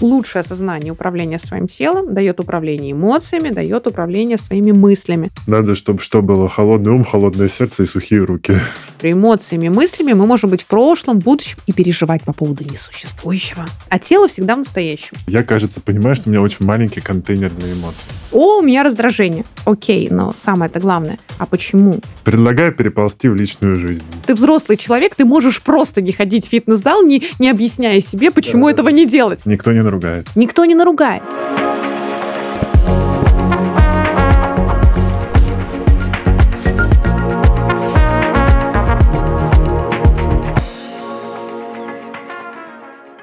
[0.00, 5.30] лучшее осознание управления своим телом, дает управление эмоциями, дает управление своими мыслями.
[5.46, 8.54] Надо, чтобы что было холодный ум, холодное сердце и сухие руки.
[8.98, 13.66] При эмоциями, мыслями мы можем быть в прошлом, будущем и переживать по поводу несуществующего.
[13.88, 15.16] А тело всегда в настоящем.
[15.26, 18.04] Я, кажется, понимаю, что у меня очень маленький контейнер для эмоций.
[18.32, 19.44] О, у меня раздражение.
[19.64, 21.18] Окей, но самое-то главное.
[21.38, 22.00] А почему?
[22.24, 24.02] Предлагаю переползти в личную жизнь.
[24.26, 28.66] Ты взрослый человек, ты можешь просто не ходить в фитнес-зал, не, не объясняя себе, почему
[28.66, 28.96] да, этого да.
[28.96, 29.46] не делать.
[29.46, 30.28] Никто не наругает.
[30.36, 31.22] Никто не наругает.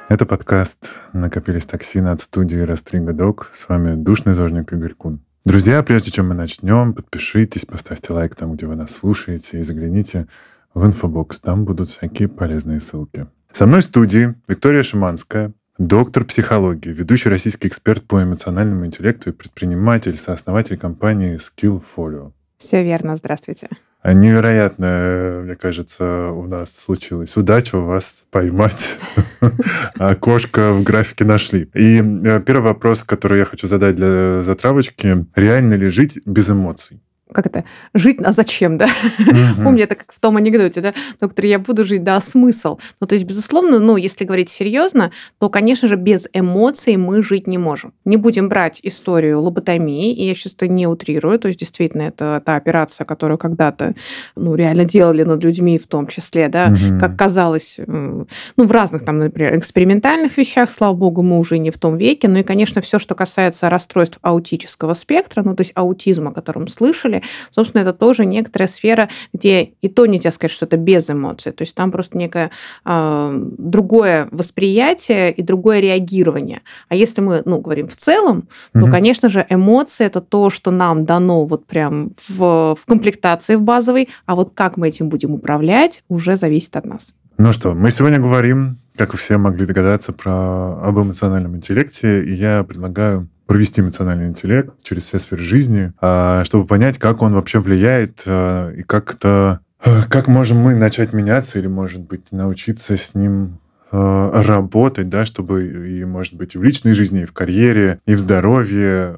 [0.09, 3.51] Это подкаст «Накопились токсины» от студии «Растрига Док».
[3.53, 5.21] С вами душный зожник Игорь Кун.
[5.45, 10.27] Друзья, прежде чем мы начнем, подпишитесь, поставьте лайк там, где вы нас слушаете, и загляните
[10.73, 11.39] в инфобокс.
[11.39, 13.27] Там будут всякие полезные ссылки.
[13.51, 19.33] Со мной в студии Виктория Шиманская, доктор психологии, ведущий российский эксперт по эмоциональному интеллекту и
[19.33, 22.31] предприниматель, сооснователь компании Skillfolio.
[22.57, 23.69] Все верно, здравствуйте.
[24.03, 27.35] Невероятно, мне кажется, у нас случилось.
[27.35, 28.97] Удача у вас поймать.
[29.95, 31.69] Окошко в графике нашли.
[31.73, 35.25] И э, первый вопрос, который я хочу задать для затравочки.
[35.35, 37.01] Реально ли жить без эмоций?
[37.31, 38.87] Как это, жить, а зачем, да?
[39.19, 39.63] Угу.
[39.63, 42.79] Помню, это как в том анекдоте, да, доктор, я буду жить, да, а смысл?
[43.01, 47.47] Ну, то есть, безусловно, ну, если говорить серьезно, то, конечно же, без эмоций мы жить
[47.47, 47.93] не можем.
[48.05, 52.41] Не будем брать историю лоботомии, и я сейчас это не утрирую, то есть, действительно, это
[52.45, 53.93] та операция, которую когда-то,
[54.35, 56.99] ну, реально делали над людьми в том числе, да, угу.
[56.99, 61.77] как казалось, ну, в разных там, например, экспериментальных вещах, слава богу, мы уже не в
[61.77, 66.31] том веке, ну и, конечно, все, что касается расстройств аутического спектра, ну, то есть аутизма,
[66.31, 70.65] о котором слышали, деле, собственно, это тоже некоторая сфера, где и то нельзя сказать, что
[70.65, 71.51] это без эмоций.
[71.51, 72.51] То есть там просто некое
[72.85, 76.61] э, другое восприятие и другое реагирование.
[76.89, 78.85] А если мы, ну, говорим в целом, угу.
[78.85, 83.61] то, конечно же, эмоции это то, что нам дано вот прям в, в комплектации в
[83.61, 87.13] базовой, а вот как мы этим будем управлять, уже зависит от нас.
[87.37, 92.33] Ну что, мы сегодня говорим, как вы все могли догадаться, про об эмоциональном интеллекте, и
[92.33, 97.59] я предлагаю провести эмоциональный интеллект через все сферы жизни, а, чтобы понять, как он вообще
[97.59, 103.15] влияет а, и как-то а, как можем мы начать меняться или, может быть, научиться с
[103.15, 103.59] ним
[103.89, 108.19] работать, да, чтобы и, может быть, и в личной жизни, и в карьере, и в
[108.19, 109.15] здоровье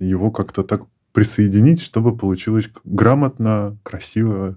[0.00, 0.82] его как-то так
[1.12, 4.56] присоединить, чтобы получилось грамотно, красиво,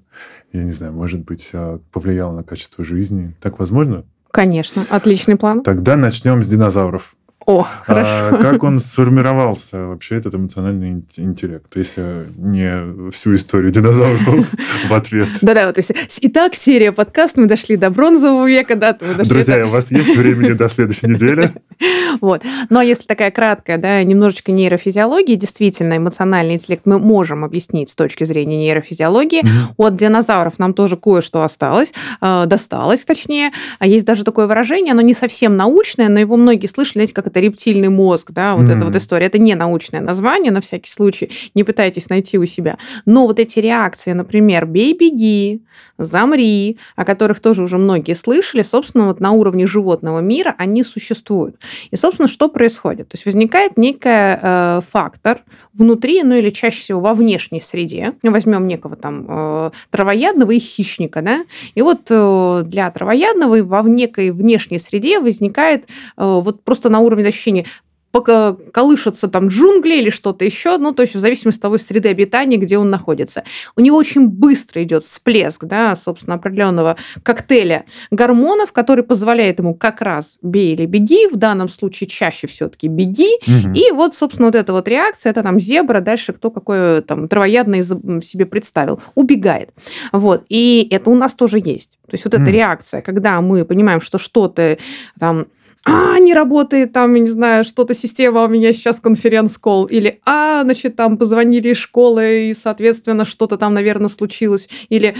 [0.51, 1.51] я не знаю, может быть,
[1.91, 3.35] повлияло на качество жизни.
[3.39, 4.03] Так возможно?
[4.31, 5.61] Конечно, отличный план.
[5.61, 7.15] Тогда начнем с динозавров.
[7.47, 8.09] О, а хорошо.
[8.11, 14.51] А как он сформировался вообще, этот эмоциональный интеллект, если не всю историю динозавров
[14.89, 15.29] в ответ?
[15.41, 15.77] Да-да, вот.
[16.21, 20.67] Итак, серия подкаст, мы дошли до бронзового века, да, Друзья, у вас есть времени до
[20.67, 21.49] следующей недели?
[22.21, 22.41] Вот.
[22.69, 28.23] Но если такая краткая, да, немножечко нейрофизиологии, действительно, эмоциональный интеллект мы можем объяснить с точки
[28.23, 29.43] зрения нейрофизиологии.
[29.77, 33.51] От динозавров нам тоже кое-что осталось, э, досталось, точнее.
[33.77, 37.27] А есть даже такое выражение, оно не совсем научное, но его многие слышали, знаете, как
[37.27, 38.77] это это рептильный мозг, да, вот mm-hmm.
[38.77, 39.27] эта вот история.
[39.27, 42.77] Это не научное название, на всякий случай, не пытайтесь найти у себя.
[43.05, 45.61] Но вот эти реакции, например, «бей, беги»,
[45.97, 51.57] «замри», о которых тоже уже многие слышали, собственно, вот на уровне животного мира они существуют.
[51.91, 53.09] И, собственно, что происходит?
[53.09, 55.43] То есть возникает некий э, фактор
[55.73, 58.13] внутри, ну или чаще всего во внешней среде.
[58.23, 61.45] Возьмем некого там э, травоядного и хищника, да,
[61.75, 65.87] и вот э, для травоядного во некой внешней среде возникает э,
[66.17, 67.65] вот просто на уровне ощущения
[68.11, 72.09] пока колышется там джунгли или что-то еще, ну, то есть в зависимости от того среды
[72.09, 73.43] обитания, где он находится.
[73.75, 80.01] У него очень быстро идет всплеск, да, собственно, определенного коктейля гормонов, который позволяет ему как
[80.01, 83.73] раз бей или беги, в данном случае чаще все-таки беги, угу.
[83.75, 87.83] и вот, собственно, вот эта вот реакция, это там зебра, дальше кто какой там травоядный
[87.83, 89.69] себе представил, убегает.
[90.11, 91.99] Вот, и это у нас тоже есть.
[92.07, 92.51] То есть вот эта mm.
[92.51, 94.77] реакция, когда мы понимаем, что что-то
[95.19, 95.47] там
[95.83, 100.63] а, не работает там, я не знаю, что-то система у меня сейчас конференц-колл, или, а,
[100.63, 105.15] значит, там позвонили из школы, и, соответственно, что-то там, наверное, случилось, или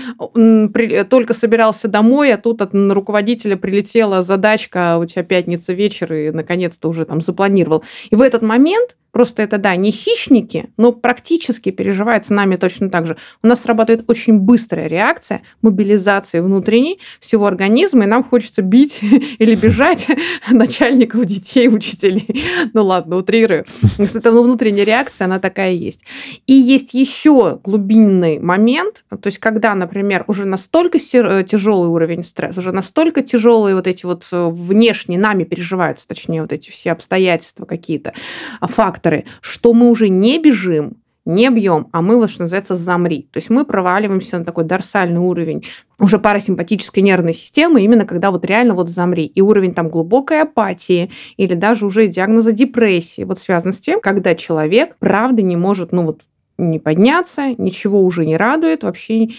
[0.74, 6.14] при, только собирался домой, а тут от руководителя прилетела задачка, а у тебя пятница вечер,
[6.14, 7.84] и, наконец-то, уже там запланировал.
[8.10, 12.92] И в этот момент Просто это, да, не хищники, но практически переживает с нами точно
[12.92, 13.18] так же.
[13.42, 19.00] У нас срабатывает очень быстрая реакция мобилизации внутренней всего организма, и нам хочется бить
[19.40, 20.06] или бежать
[20.52, 22.28] начальников, детей, учителей.
[22.74, 23.66] Ну ладно, утрирую.
[23.98, 26.04] Это внутренняя реакция, она такая есть.
[26.46, 32.60] И есть еще глубинный момент, то есть когда, например, уже настолько э, тяжелый уровень стресса,
[32.60, 37.66] уже настолько тяжелые вот эти вот э, внешние нами переживаются, точнее, вот эти все обстоятельства
[37.66, 38.14] какие-то,
[38.62, 40.98] факторы, факторы, что мы уже не бежим,
[41.28, 43.28] не бьем, а мы, вот что называется, замри.
[43.32, 45.66] То есть мы проваливаемся на такой дорсальный уровень
[46.00, 49.26] уже парасимпатической нервной системы, именно когда вот реально вот замри.
[49.26, 54.36] И уровень там глубокой апатии или даже уже диагноза депрессии вот связан с тем, когда
[54.36, 56.22] человек, правда, не может, ну вот
[56.58, 59.30] не подняться, ничего уже не радует, вообще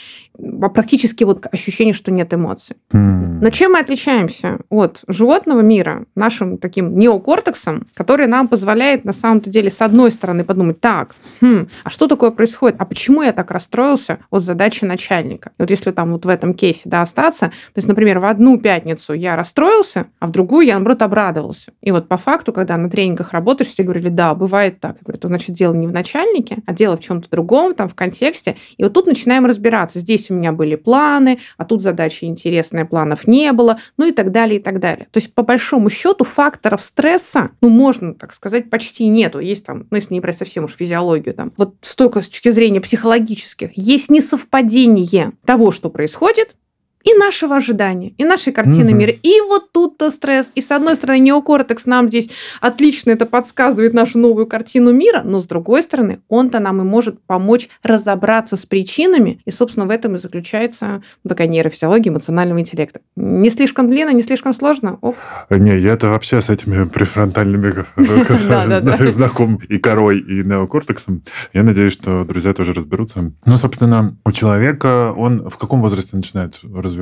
[0.72, 2.76] практически вот ощущение, что нет эмоций.
[2.92, 3.38] Mm.
[3.40, 9.50] Но чем мы отличаемся от животного мира нашим таким неокортексом, который нам позволяет на самом-то
[9.50, 12.76] деле с одной стороны подумать, так, хм, а что такое происходит?
[12.80, 15.50] А почему я так расстроился от задачи начальника?
[15.58, 18.58] И вот если там вот в этом кейсе да, остаться, то есть, например, в одну
[18.58, 21.72] пятницу я расстроился, а в другую я, наоборот, обрадовался.
[21.80, 24.96] И вот по факту, когда на тренингах работаешь, все говорили, да, бывает так.
[24.96, 27.94] Я говорю, то значит дело не в начальнике, а дело в чем-то другом, там в
[27.94, 28.56] контексте.
[28.76, 30.00] И вот тут начинаем разбираться.
[30.00, 34.12] Здесь здесь у меня были планы, а тут задача интересная, планов не было, ну и
[34.12, 35.08] так далее, и так далее.
[35.10, 39.40] То есть, по большому счету, факторов стресса, ну, можно так сказать, почти нету.
[39.40, 42.80] Есть там, ну, если не брать совсем уж физиологию, там, вот столько с точки зрения
[42.80, 46.54] психологических, есть несовпадение того, что происходит,
[47.08, 48.96] и нашего ожидания, и нашей картины угу.
[48.96, 49.12] мира.
[49.12, 50.52] И вот тут-то стресс.
[50.54, 55.40] И с одной стороны, неокортекс нам здесь отлично это подсказывает нашу новую картину мира, но
[55.40, 59.40] с другой стороны, он-то нам и может помочь разобраться с причинами.
[59.44, 63.00] И, собственно, в этом и заключается такая нейрофизиология эмоционального интеллекта.
[63.16, 64.98] Не слишком длинно, не слишком сложно?
[65.00, 65.16] Ок.
[65.50, 67.84] Не, я это вообще с этими префронтальными
[69.10, 71.22] знаком и корой, и неокортексом.
[71.52, 73.32] Я надеюсь, что друзья тоже разберутся.
[73.44, 76.97] Ну, собственно, у человека он в каком возрасте начинает развиваться?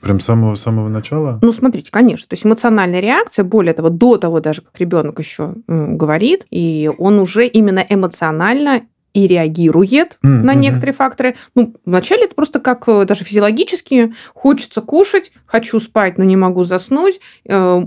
[0.00, 1.38] Прям с самого-самого начала?
[1.42, 2.28] Ну, смотрите, конечно.
[2.28, 7.18] То есть эмоциональная реакция, более того, до того даже, как ребенок еще говорит, и он
[7.18, 8.82] уже именно эмоционально
[9.14, 10.28] и реагирует mm-hmm.
[10.28, 11.36] на некоторые факторы.
[11.54, 16.64] Ну, вначале это просто как э, даже физиологически хочется кушать, хочу спать, но не могу
[16.64, 17.86] заснуть, э,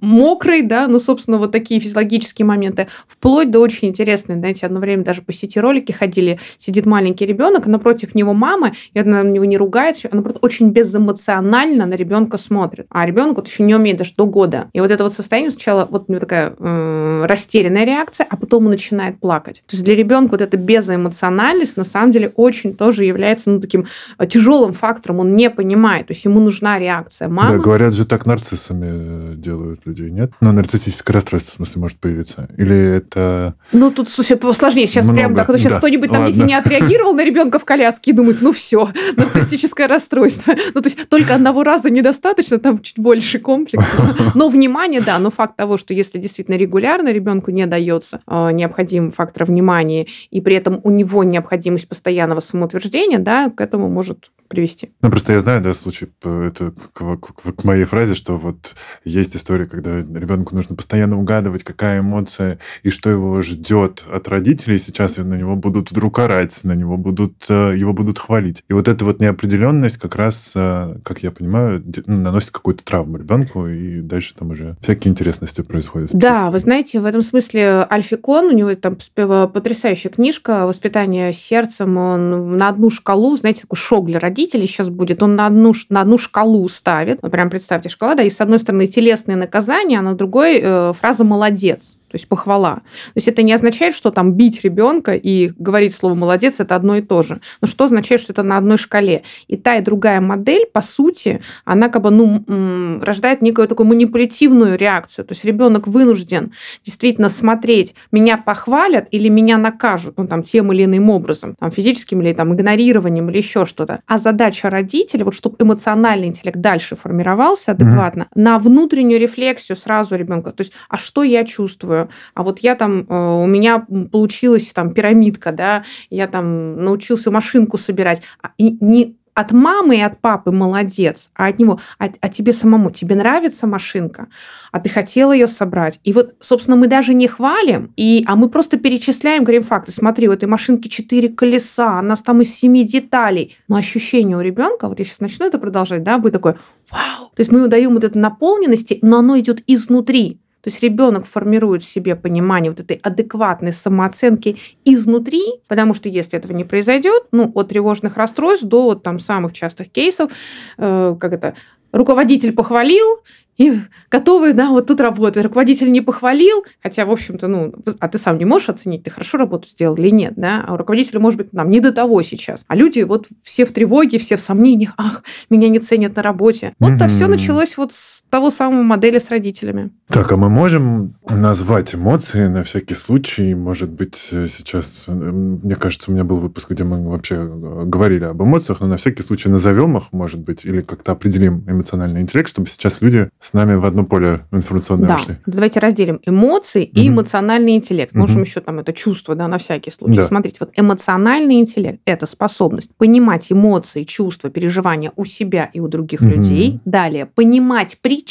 [0.00, 5.04] мокрый, да, ну, собственно, вот такие физиологические моменты, вплоть до очень интересной, знаете, одно время
[5.04, 9.44] даже по сети ролики ходили, сидит маленький ребенок, напротив него мама, и она на него
[9.44, 12.86] не ругается, она просто очень безэмоционально на ребенка смотрит.
[12.90, 14.68] А ребенок вот еще не умеет даже до года.
[14.72, 18.64] И вот это вот состояние сначала вот у него такая э, растерянная реакция, а потом
[18.64, 19.62] он начинает плакать.
[19.66, 23.86] То есть для ребенка вот эта безэмоциональность на самом деле очень тоже является ну, таким
[24.18, 27.56] э, тяжелым фактором, он не понимает, то есть ему нужна реакция мамы.
[27.56, 30.32] Да, говорят же так нарциссами э, делают делают людей, нет?
[30.40, 32.48] Ну, нарциссическое расстройство, в смысле, может появиться.
[32.56, 33.54] Или это...
[33.72, 34.86] Ну, тут, слушай, сложнее.
[34.86, 35.18] Сейчас много.
[35.18, 35.78] прям так, вот сейчас да.
[35.78, 36.34] кто-нибудь там, Ладно.
[36.34, 40.54] если не отреагировал на ребенка в коляске и думает, ну все, нарциссическое расстройство.
[40.74, 43.84] Ну, то есть только одного раза недостаточно, там чуть больше комплекс.
[44.34, 49.12] Но внимание, да, но факт того, что если действительно регулярно ребенку не дается э, необходимый
[49.12, 54.92] фактор внимания, и при этом у него необходимость постоянного самоутверждения, да, к этому может привести.
[55.00, 58.74] Ну, просто я знаю, да, случай, это к, к, к моей фразе, что вот
[59.04, 64.78] есть история, когда ребенку нужно постоянно угадывать, какая эмоция и что его ждет от родителей.
[64.78, 68.62] Сейчас на него будут вдруг орать, на него будут, э, его будут хвалить.
[68.68, 73.18] И вот эта вот неопределенность как раз, э, как я понимаю, ну, наносит какую-то травму
[73.18, 76.10] ребенку, и дальше там уже всякие интересности происходят.
[76.12, 82.56] Да, вы знаете, в этом смысле Альфикон, у него там потрясающая книжка «Воспитание сердцем», он
[82.56, 86.00] на одну шкалу, знаете, такой шок для родителей, родителей сейчас будет, он на одну, на
[86.00, 87.18] одну шкалу ставит.
[87.22, 90.92] Вот прям представьте, шкала, да, и с одной стороны телесные наказания, а на другой э,
[90.92, 92.74] фраза «молодец» то есть похвала.
[92.74, 96.96] То есть это не означает, что там бить ребенка и говорить слово молодец это одно
[96.96, 97.40] и то же.
[97.62, 99.22] Но что означает, что это на одной шкале?
[99.48, 104.76] И та и другая модель, по сути, она как бы ну, рождает некую такую манипулятивную
[104.76, 105.24] реакцию.
[105.24, 106.52] То есть ребенок вынужден
[106.84, 112.20] действительно смотреть, меня похвалят или меня накажут, ну там тем или иным образом, там физическим
[112.20, 114.02] или там игнорированием или еще что-то.
[114.06, 118.42] А задача родителя, вот чтобы эмоциональный интеллект дальше формировался адекватно, mm-hmm.
[118.42, 120.50] на внутреннюю рефлексию сразу ребенка.
[120.50, 122.01] То есть, а что я чувствую?
[122.34, 127.78] А вот я там, э, у меня получилась там пирамидка, да, я там научился машинку
[127.78, 132.28] собирать, а, и не от мамы и от папы молодец, а от него, а, а
[132.28, 134.28] тебе самому, тебе нравится машинка,
[134.72, 136.00] а ты хотел ее собрать.
[136.04, 139.92] И вот, собственно, мы даже не хвалим, и, а мы просто перечисляем, говорим факты.
[139.92, 143.56] Смотри, у этой машинки четыре колеса, у нас там из семи деталей.
[143.68, 146.58] Но ощущение у ребенка, вот я сейчас начну это продолжать, да, будет такое,
[146.90, 147.30] вау.
[147.34, 150.40] То есть мы ему даем вот эту наполненности, но оно идет изнутри.
[150.62, 156.38] То есть ребенок формирует в себе понимание вот этой адекватной самооценки изнутри, потому что если
[156.38, 160.30] этого не произойдет, ну, от тревожных расстройств до вот, там самых частых кейсов,
[160.78, 161.54] э, как это,
[161.90, 163.22] руководитель похвалил,
[163.58, 163.74] и
[164.10, 165.44] готовы, да, вот тут работать.
[165.44, 169.38] Руководитель не похвалил, хотя, в общем-то, ну, а ты сам не можешь оценить, ты хорошо
[169.38, 172.64] работу сделал или нет, да, а у руководителя, может быть, нам не до того сейчас.
[172.66, 176.74] А люди вот все в тревоге, все в сомнениях, ах, меня не ценят на работе.
[176.78, 177.08] Вот mm-hmm.
[177.08, 179.90] все началось вот с того самого модели с родителями.
[180.08, 183.54] Так, а мы можем назвать эмоции на всякий случай?
[183.54, 187.44] Может быть, сейчас, мне кажется, у меня был выпуск, где мы вообще
[187.84, 192.22] говорили об эмоциях, но на всякий случай назовем их, может быть, или как-то определим эмоциональный
[192.22, 195.16] интеллект, чтобы сейчас люди с нами в одно поле информационное да.
[195.18, 195.36] вошли.
[195.44, 197.16] Давайте разделим эмоции и угу.
[197.16, 198.14] эмоциональный интеллект.
[198.14, 198.44] Можем угу.
[198.46, 200.16] еще там это чувство, да, на всякий случай.
[200.16, 200.22] Да.
[200.22, 206.22] Смотрите, вот эмоциональный интеллект– это способность понимать эмоции, чувства, переживания у себя и у других
[206.22, 206.30] угу.
[206.30, 206.80] людей.
[206.86, 208.21] Далее, понимать причины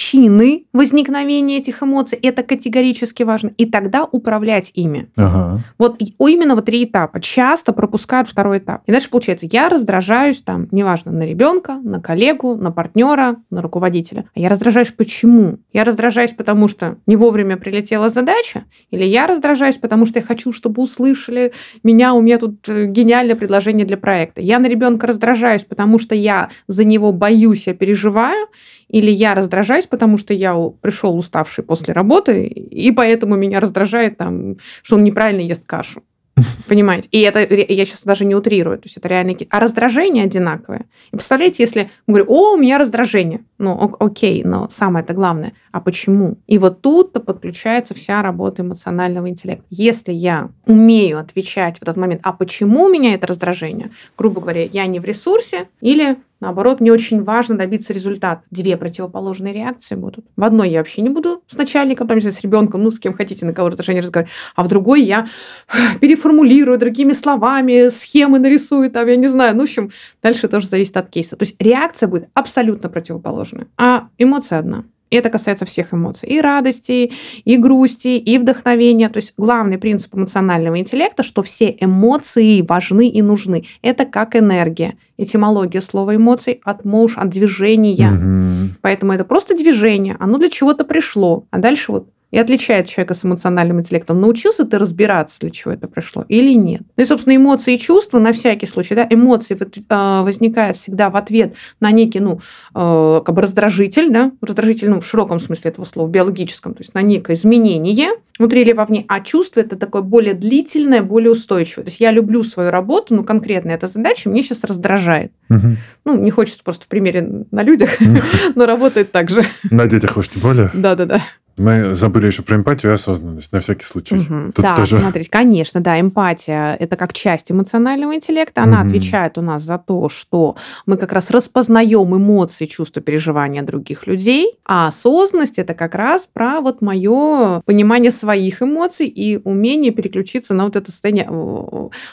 [0.74, 3.52] возникновения этих эмоций– это категорически важно.
[3.58, 5.10] И тогда управлять ими.
[5.16, 5.64] Ага.
[5.78, 7.20] Вот именно вот три этапа.
[7.20, 8.84] Часто пропускают второй этап.
[8.86, 14.26] И дальше получается, я раздражаюсь там, неважно, на ребенка, на коллегу, на партнера, на руководителя.
[14.36, 15.60] А я раздражаюсь почему?
[15.74, 18.64] Я раздражаюсь, потому что не вовремя прилетела задача?
[18.92, 23.36] Или я раздражаюсь, потому что я хочу, чтобы услышали меня, у меня тут э, гениальное
[23.36, 24.42] предложение для проекта?
[24.42, 28.48] Я на ребенка раздражаюсь, потому что я за него боюсь, я переживаю?
[28.92, 34.58] Или я раздражаюсь, потому что я пришел уставший после работы, и поэтому меня раздражает, там,
[34.84, 36.04] что он неправильно ест кашу?
[36.68, 37.08] Понимаете?
[37.12, 38.78] И это я сейчас даже не утрирую.
[38.78, 39.36] То есть это реально...
[39.50, 40.86] А раздражение одинаковое.
[41.12, 43.44] И представляете, если мы говорим, о, у меня раздражение.
[43.62, 45.54] Ну, окей, но самое это главное.
[45.72, 46.40] А почему?
[46.48, 49.64] И вот тут-то подключается вся работа эмоционального интеллекта.
[49.70, 53.92] Если я умею отвечать в этот момент, а почему у меня это раздражение?
[54.18, 58.42] Грубо говоря, я не в ресурсе или Наоборот, мне очень важно добиться результата.
[58.50, 60.26] Две противоположные реакции будут.
[60.36, 63.46] В одной я вообще не буду с начальником, там, с ребенком, ну, с кем хотите,
[63.46, 65.28] на кого отношения разговаривать, а в другой я
[66.02, 69.54] переформулирую другими словами, схемы нарисую, там, я не знаю.
[69.54, 69.92] Ну, в общем,
[70.24, 71.36] дальше тоже зависит от кейса.
[71.36, 74.86] То есть реакция будет абсолютно противоположная, а эмоция одна.
[75.12, 76.30] И это касается всех эмоций.
[76.30, 77.12] И радости,
[77.44, 79.10] и грусти, и вдохновения.
[79.10, 83.66] То есть главный принцип эмоционального интеллекта, что все эмоции важны и нужны.
[83.82, 84.98] Это как энергия.
[85.18, 88.14] Этимология слова эмоций от мош, от движения.
[88.14, 88.76] Угу.
[88.82, 90.16] Поэтому это просто движение.
[90.18, 91.46] Оно для чего-то пришло.
[91.52, 94.20] А дальше вот и отличает человека с эмоциональным интеллектом.
[94.20, 96.82] Научился ты разбираться, для чего это пришло, или нет.
[96.98, 98.96] Ну и, собственно, эмоции и чувства на всякий случай.
[98.96, 99.58] Да, эмоции
[99.90, 102.40] а, возникают всегда в ответ на некий, ну,
[102.74, 106.82] а, как бы раздражитель, да, раздражитель, ну, в широком смысле этого слова, в биологическом, то
[106.82, 108.12] есть на некое изменение
[108.42, 111.86] внутри или вовне, а чувство это такое более длительное, более устойчивое.
[111.86, 115.32] То есть я люблю свою работу, но конкретно эта задача мне сейчас раздражает.
[115.50, 115.78] Угу.
[116.06, 117.92] Ну, не хочется просто в примере на людях,
[118.56, 119.46] но работает так же.
[119.70, 120.72] На детях уж тем более.
[120.74, 121.22] Да-да-да.
[121.58, 124.16] Мы забыли еще про эмпатию и осознанность, на всякий случай.
[124.16, 124.54] Угу.
[124.58, 125.00] да, тоже...
[125.00, 128.64] смотрите, конечно, да, эмпатия– это как часть эмоционального интеллекта.
[128.64, 128.88] Она угу.
[128.88, 130.56] отвечает у нас за то, что
[130.86, 134.58] мы как раз распознаем эмоции, чувства, переживания других людей.
[134.66, 140.66] А осознанность– это как раз про вот мое понимание своих эмоций и умение переключиться на
[140.66, 141.30] вот это состояние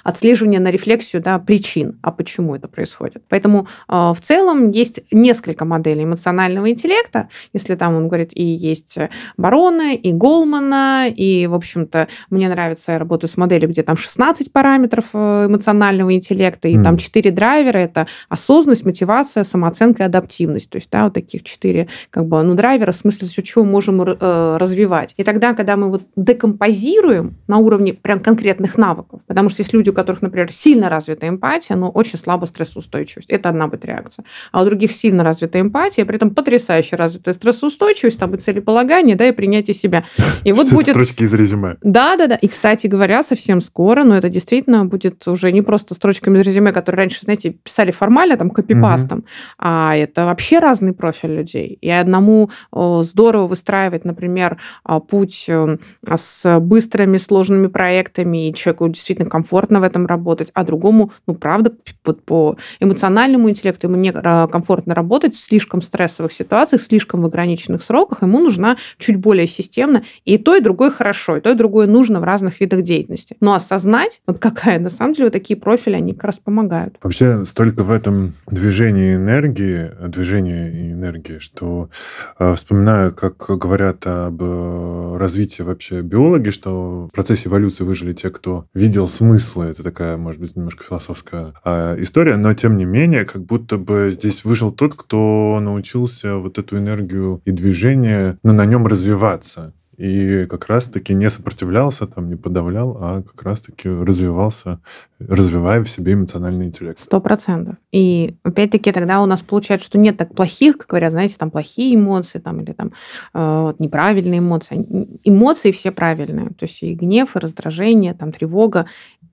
[0.02, 3.22] отслеживания, на рефлексию да, причин, а почему это происходит.
[3.28, 7.28] Поэтому э, в целом есть несколько моделей эмоционального интеллекта.
[7.52, 8.98] Если там он говорит, и есть
[9.36, 14.52] Барона, и Голмана, и, в общем-то, мне нравится, я работаю с моделью, где там 16
[14.52, 16.82] параметров э, эмоционального интеллекта, и mm.
[16.82, 20.70] там 4 драйвера, это осознанность, мотивация, самооценка и адаптивность.
[20.70, 23.64] То есть, да, вот таких 4, как бы, ну, драйвера, в смысле, за счет чего
[23.64, 25.14] можем э, развивать.
[25.16, 29.90] И тогда, когда мы вот декомпозируем на уровне прям конкретных навыков, потому что есть люди,
[29.90, 33.30] у которых, например, сильно развита эмпатия, но очень слабо стрессоустойчивость.
[33.30, 34.24] Это одна будет реакция.
[34.52, 39.28] А у других сильно развита эмпатия, при этом потрясающе развитая стрессоустойчивость, там и целеполагание, да,
[39.28, 40.04] и принятие себя.
[40.44, 40.90] И вот будет...
[40.90, 41.76] Строчки из резюме.
[41.82, 42.36] Да, да, да.
[42.36, 46.72] И, кстати говоря, совсем скоро, но это действительно будет уже не просто строчками из резюме,
[46.72, 49.26] которые раньше, знаете, писали формально, там, копипастом, угу.
[49.58, 51.78] а это вообще разный профиль людей.
[51.80, 55.78] И одному здорово выстраивать, например, а, путь э,
[56.16, 61.72] с быстрыми, сложными проектами, и человеку действительно комфортно в этом работать, а другому, ну, правда,
[62.04, 67.26] вот по эмоциональному интеллекту ему не а, комфортно работать в слишком стрессовых ситуациях, слишком в
[67.26, 70.02] ограниченных сроках, ему нужна чуть более системно.
[70.24, 73.36] И то, и другое хорошо, и то, и другое нужно в разных видах деятельности.
[73.40, 76.96] Но осознать, вот какая на самом деле вот такие профили, они как раз помогают.
[77.02, 81.90] Вообще, столько в этом движении энергии, движении энергии, что
[82.38, 88.30] э, вспоминаю, как говорят об э, развитии вообще биологи, что в процессе эволюции выжили те,
[88.30, 89.66] кто видел смыслы.
[89.66, 94.10] Это такая, может быть, немножко философская э, история, но тем не менее, как будто бы
[94.12, 99.72] здесь выжил тот, кто научился вот эту энергию и движение, ну, на нем развиваться.
[99.98, 104.78] и как раз-таки не сопротивлялся, там, не подавлял, а как раз-таки развивался,
[105.18, 107.00] развивая в себе эмоциональный интеллект.
[107.00, 107.74] Сто процентов.
[107.90, 111.96] И опять-таки тогда у нас получается, что нет так плохих, как говорят, знаете, там плохие
[111.96, 112.92] эмоции, там, или там
[113.34, 114.86] э, неправильные эмоции.
[115.24, 116.50] Эмоции все правильные.
[116.50, 118.86] То есть и гнев, и раздражение, там, тревога.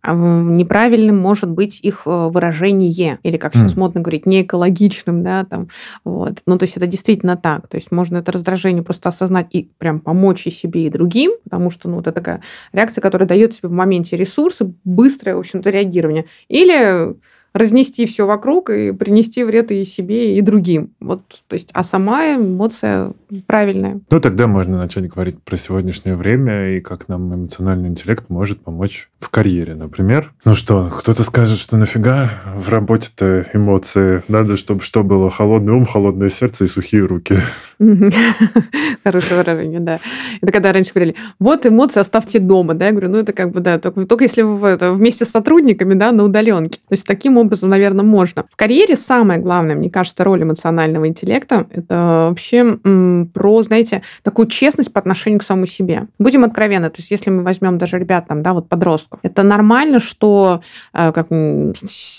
[0.08, 3.80] А неправильным может быть их э, выражение, или, как сейчас mm.
[3.80, 5.70] модно говорить, неэкологичным, да, там,
[6.04, 6.44] вот.
[6.46, 7.68] Ну, то есть это действительно так.
[7.68, 11.72] То есть можно это раздражение просто осознать и прям помочь и себе, и другим, потому
[11.72, 16.26] что, ну, это такая реакция, которая дает себе в моменте ресурсы, быстрое, в общем-то, реагирование.
[16.50, 17.16] Или
[17.56, 20.92] разнести все вокруг и принести вред и себе, и другим.
[21.00, 23.14] Вот, то есть, а сама эмоция
[23.48, 24.02] правильная.
[24.10, 29.10] Ну, тогда можно начать говорить про сегодняшнее время и как нам эмоциональный интеллект может помочь
[29.20, 30.34] в карьере, например.
[30.44, 34.22] Ну что, кто-то скажет, что нафига в работе-то эмоции?
[34.28, 35.32] Надо, чтобы что было?
[35.32, 37.38] Холодный ум, холодное сердце и сухие руки.
[39.04, 40.00] Хорошее выражение, да.
[40.42, 43.60] Это когда раньше говорили, вот эмоции оставьте дома, да, я говорю, ну это как бы,
[43.60, 46.80] да, только, только если вы это, вместе с сотрудниками, да, на удаленке.
[46.80, 48.46] То есть таким образом, наверное, можно.
[48.50, 54.48] В карьере самое главное, мне кажется, роль эмоционального интеллекта, это вообще м, про, знаете, такую
[54.48, 56.08] честность по отношению к самому себе.
[56.20, 60.00] Будем откровенны, то есть если мы возьмем даже ребят, там, да, вот подростков, это нормально,
[60.00, 60.62] что
[60.94, 61.28] э, как,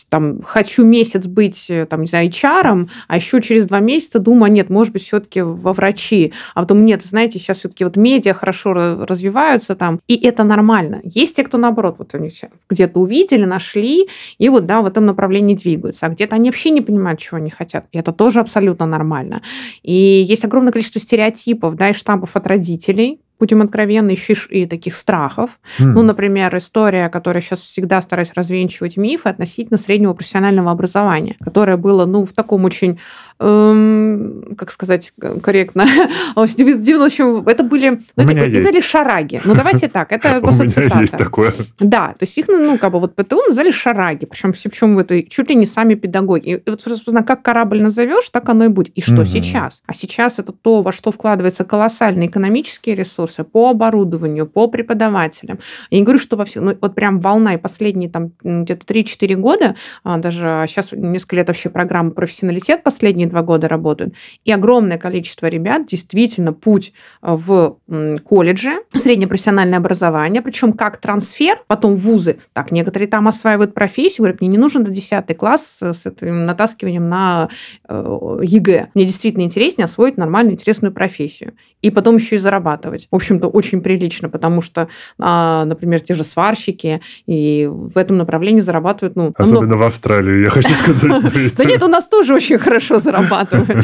[0.08, 4.44] там, хочу месяц быть, э, там, не знаю, HR, а еще через два месяца думаю,
[4.44, 8.34] а нет, может быть, все-таки во врачи, а потом нет, знаете, сейчас все-таки вот медиа
[8.34, 11.00] хорошо развиваются там, и это нормально.
[11.04, 12.30] Есть те, кто наоборот, вот они
[12.70, 14.08] где-то увидели, нашли,
[14.38, 17.50] и вот, да, в этом направлении двигаются, а где-то они вообще не понимают, чего они
[17.50, 19.42] хотят, и это тоже абсолютно нормально.
[19.82, 24.94] И есть огромное количество стереотипов, да, и штампов от родителей, будем откровенны, еще и таких
[24.94, 25.58] страхов.
[25.78, 25.84] Mm.
[25.84, 32.06] Ну, например, история, которая сейчас всегда стараюсь развенчивать мифы относительно среднего профессионального образования, которое было,
[32.06, 32.98] ну, в таком очень,
[33.40, 35.12] эм, как сказать
[35.42, 35.86] корректно,
[36.36, 39.40] в общем, это были, ну, это, это были шараги.
[39.44, 41.52] Ну, давайте так, это просто У меня есть такое.
[41.78, 45.48] Да, то есть их, ну, как бы вот ПТУ называли шараги, причем, причем это чуть
[45.48, 46.62] ли не сами педагоги.
[46.66, 46.82] И вот,
[47.26, 48.96] как корабль назовешь, так оно и будет.
[48.96, 49.82] И что сейчас?
[49.86, 55.58] А сейчас это то, во что вкладывается колоссальный экономический ресурс, ресурсы по оборудованию, по преподавателям.
[55.90, 59.34] Я не говорю, что во всех, ну вот прям волна и последние там где-то 3-4
[59.36, 64.14] года, а, даже сейчас несколько лет вообще программы профессионалитет последние два года работают,
[64.44, 67.78] и огромное количество ребят действительно путь в
[68.24, 72.38] колледже, среднее профессиональное образование, причем как трансфер, потом вузы.
[72.52, 77.08] Так, некоторые там осваивают профессию, говорят, мне не нужен до 10 класс с этим натаскиванием
[77.08, 77.48] на
[77.88, 78.88] э, ЕГЭ.
[78.94, 81.54] Мне действительно интереснее освоить нормальную, интересную профессию.
[81.82, 86.24] И потом еще и зарабатывать в общем-то, очень прилично, потому что, а, например, те же
[86.24, 89.32] сварщики и в этом направлении зарабатывают, ну...
[89.36, 91.52] Особенно в Австралии, я хочу сказать.
[91.56, 93.15] Да нет, у нас тоже очень хорошо зарабатывают,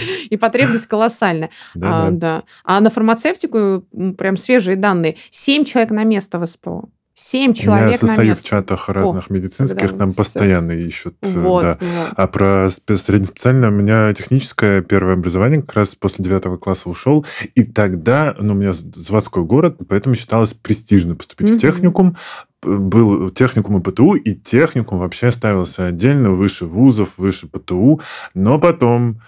[0.31, 1.51] и потребность колоссальная.
[1.75, 2.43] Да.
[2.65, 3.85] А на фармацевтику
[4.19, 5.17] прям свежие данные.
[5.31, 6.89] Семь человек на место в СПО.
[7.25, 11.15] Семь человек Я состою в чатах разных О, медицинских, нам постоянно ищут.
[11.23, 11.79] Э, вот, да.
[11.81, 12.15] вот.
[12.17, 17.25] А про среднеспециальное у меня техническое первое образование как раз после девятого класса ушел.
[17.55, 21.57] И тогда, ну, у меня заводской город, поэтому считалось престижно поступить mm-hmm.
[21.57, 22.17] в техникум
[22.63, 28.01] был техникум и ПТУ, и техникум вообще ставился отдельно, выше вузов, выше ПТУ.
[28.35, 29.21] Но потом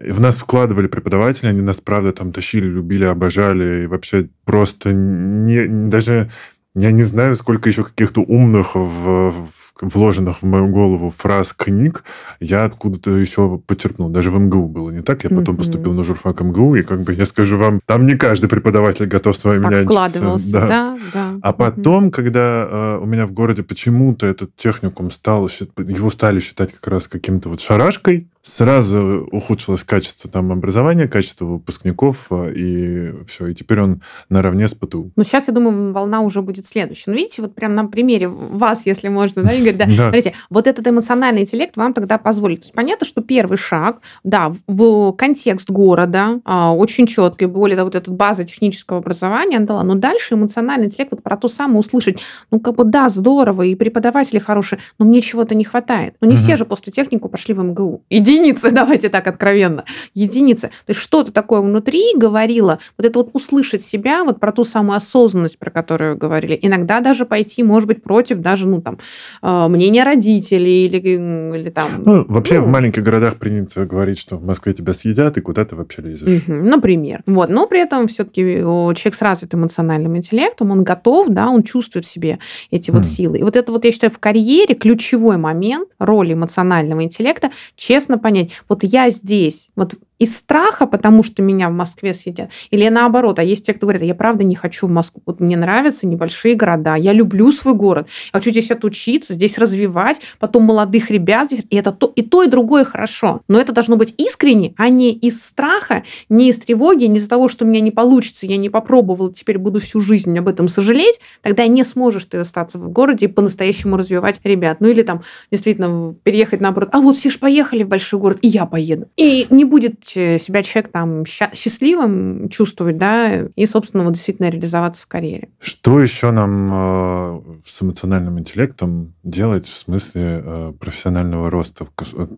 [0.00, 5.66] в нас вкладывали преподаватели, они нас, правда, там тащили, любили, обожали, и вообще просто не,
[5.88, 6.30] даже
[6.74, 9.34] я не знаю, сколько еще каких-то умных, в, в,
[9.80, 12.04] вложенных в мою голову фраз книг
[12.38, 14.08] я откуда-то еще почерпнул.
[14.08, 15.24] Даже в МГУ было не так.
[15.24, 15.58] Я потом mm-hmm.
[15.58, 19.36] поступил на журфак МГУ, и как бы я скажу вам, там не каждый преподаватель готов
[19.36, 20.68] с вами так вкладывался, да.
[20.68, 21.38] да, да.
[21.42, 22.10] А потом, mm-hmm.
[22.10, 27.08] когда э, у меня в городе почему-то этот техникум стал, его стали считать как раз
[27.08, 33.48] каким-то вот шарашкой, сразу ухудшилось качество там образования, качество выпускников, э, и все.
[33.48, 35.12] И теперь он наравне с ПТУ.
[35.14, 37.10] Ну, сейчас, я думаю, волна уже будет следующая.
[37.10, 39.92] Ну, видите, вот прям на примере вас, если можно, да, Игорь, да, да.
[39.92, 42.60] смотрите, вот этот эмоциональный интеллект вам тогда позволит.
[42.60, 47.86] То есть понятно, что первый шаг, да, в контекст города, а, очень четкий, более того,
[47.86, 52.18] вот эта база технического образования дала, но дальше эмоциональный интеллект вот про то самое услышать,
[52.50, 56.14] ну, как бы, да, здорово, и преподаватели хорошие, но мне чего-то не хватает.
[56.20, 56.42] Ну, не угу.
[56.42, 58.02] все же после технику пошли в МГУ.
[58.10, 60.68] Иди единицы, давайте так откровенно, единицы.
[60.68, 64.96] То есть что-то такое внутри говорило, вот это вот услышать себя, вот про ту самую
[64.96, 66.58] осознанность, про которую говорили.
[66.60, 68.98] Иногда даже пойти, может быть, против даже, ну, там,
[69.42, 72.02] э, мнения родителей или, или там...
[72.04, 75.64] Ну, вообще ну, в маленьких городах принято говорить, что в Москве тебя съедят, и куда
[75.64, 76.48] ты вообще лезешь.
[76.48, 77.22] Угу, например.
[77.26, 77.50] Вот.
[77.50, 82.08] Но при этом все-таки человек с развитым эмоциональным интеллектом, он готов, да, он чувствует в
[82.08, 82.38] себе
[82.70, 83.38] эти вот силы.
[83.38, 88.50] И вот это вот, я считаю, в карьере ключевой момент роли эмоционального интеллекта, честно понять,
[88.68, 93.42] вот я здесь, вот из страха, потому что меня в Москве съедят, или наоборот, а
[93.42, 96.94] есть те, кто говорит, я правда не хочу в Москву, вот мне нравятся небольшие города,
[96.94, 101.76] я люблю свой город, я хочу здесь отучиться, здесь развивать, потом молодых ребят здесь, и
[101.76, 103.40] это то, и то, и другое хорошо.
[103.48, 107.48] Но это должно быть искренне, а не из страха, не из тревоги, не из-за того,
[107.48, 111.18] что у меня не получится, я не попробовала, теперь буду всю жизнь об этом сожалеть,
[111.42, 114.80] тогда не сможешь ты остаться в городе и по-настоящему развивать ребят.
[114.80, 116.90] Ну или там действительно переехать наоборот.
[116.92, 119.08] А вот все же поехали в большой город, и я поеду.
[119.16, 125.06] И не будет себя человек там счастливым чувствовать, да, и, собственно, вот действительно реализоваться в
[125.06, 125.48] карьере.
[125.60, 131.86] Что еще нам э, с эмоциональным интеллектом делать в смысле э, профессионального роста?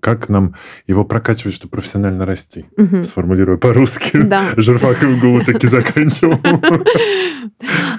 [0.01, 0.55] Как нам
[0.87, 2.67] его прокачивать, чтобы профессионально расти?
[2.77, 3.03] Угу.
[3.03, 4.23] Сформулируя по-русски.
[4.33, 4.45] Да.
[4.57, 6.39] Журфак МГУ таки заканчивал.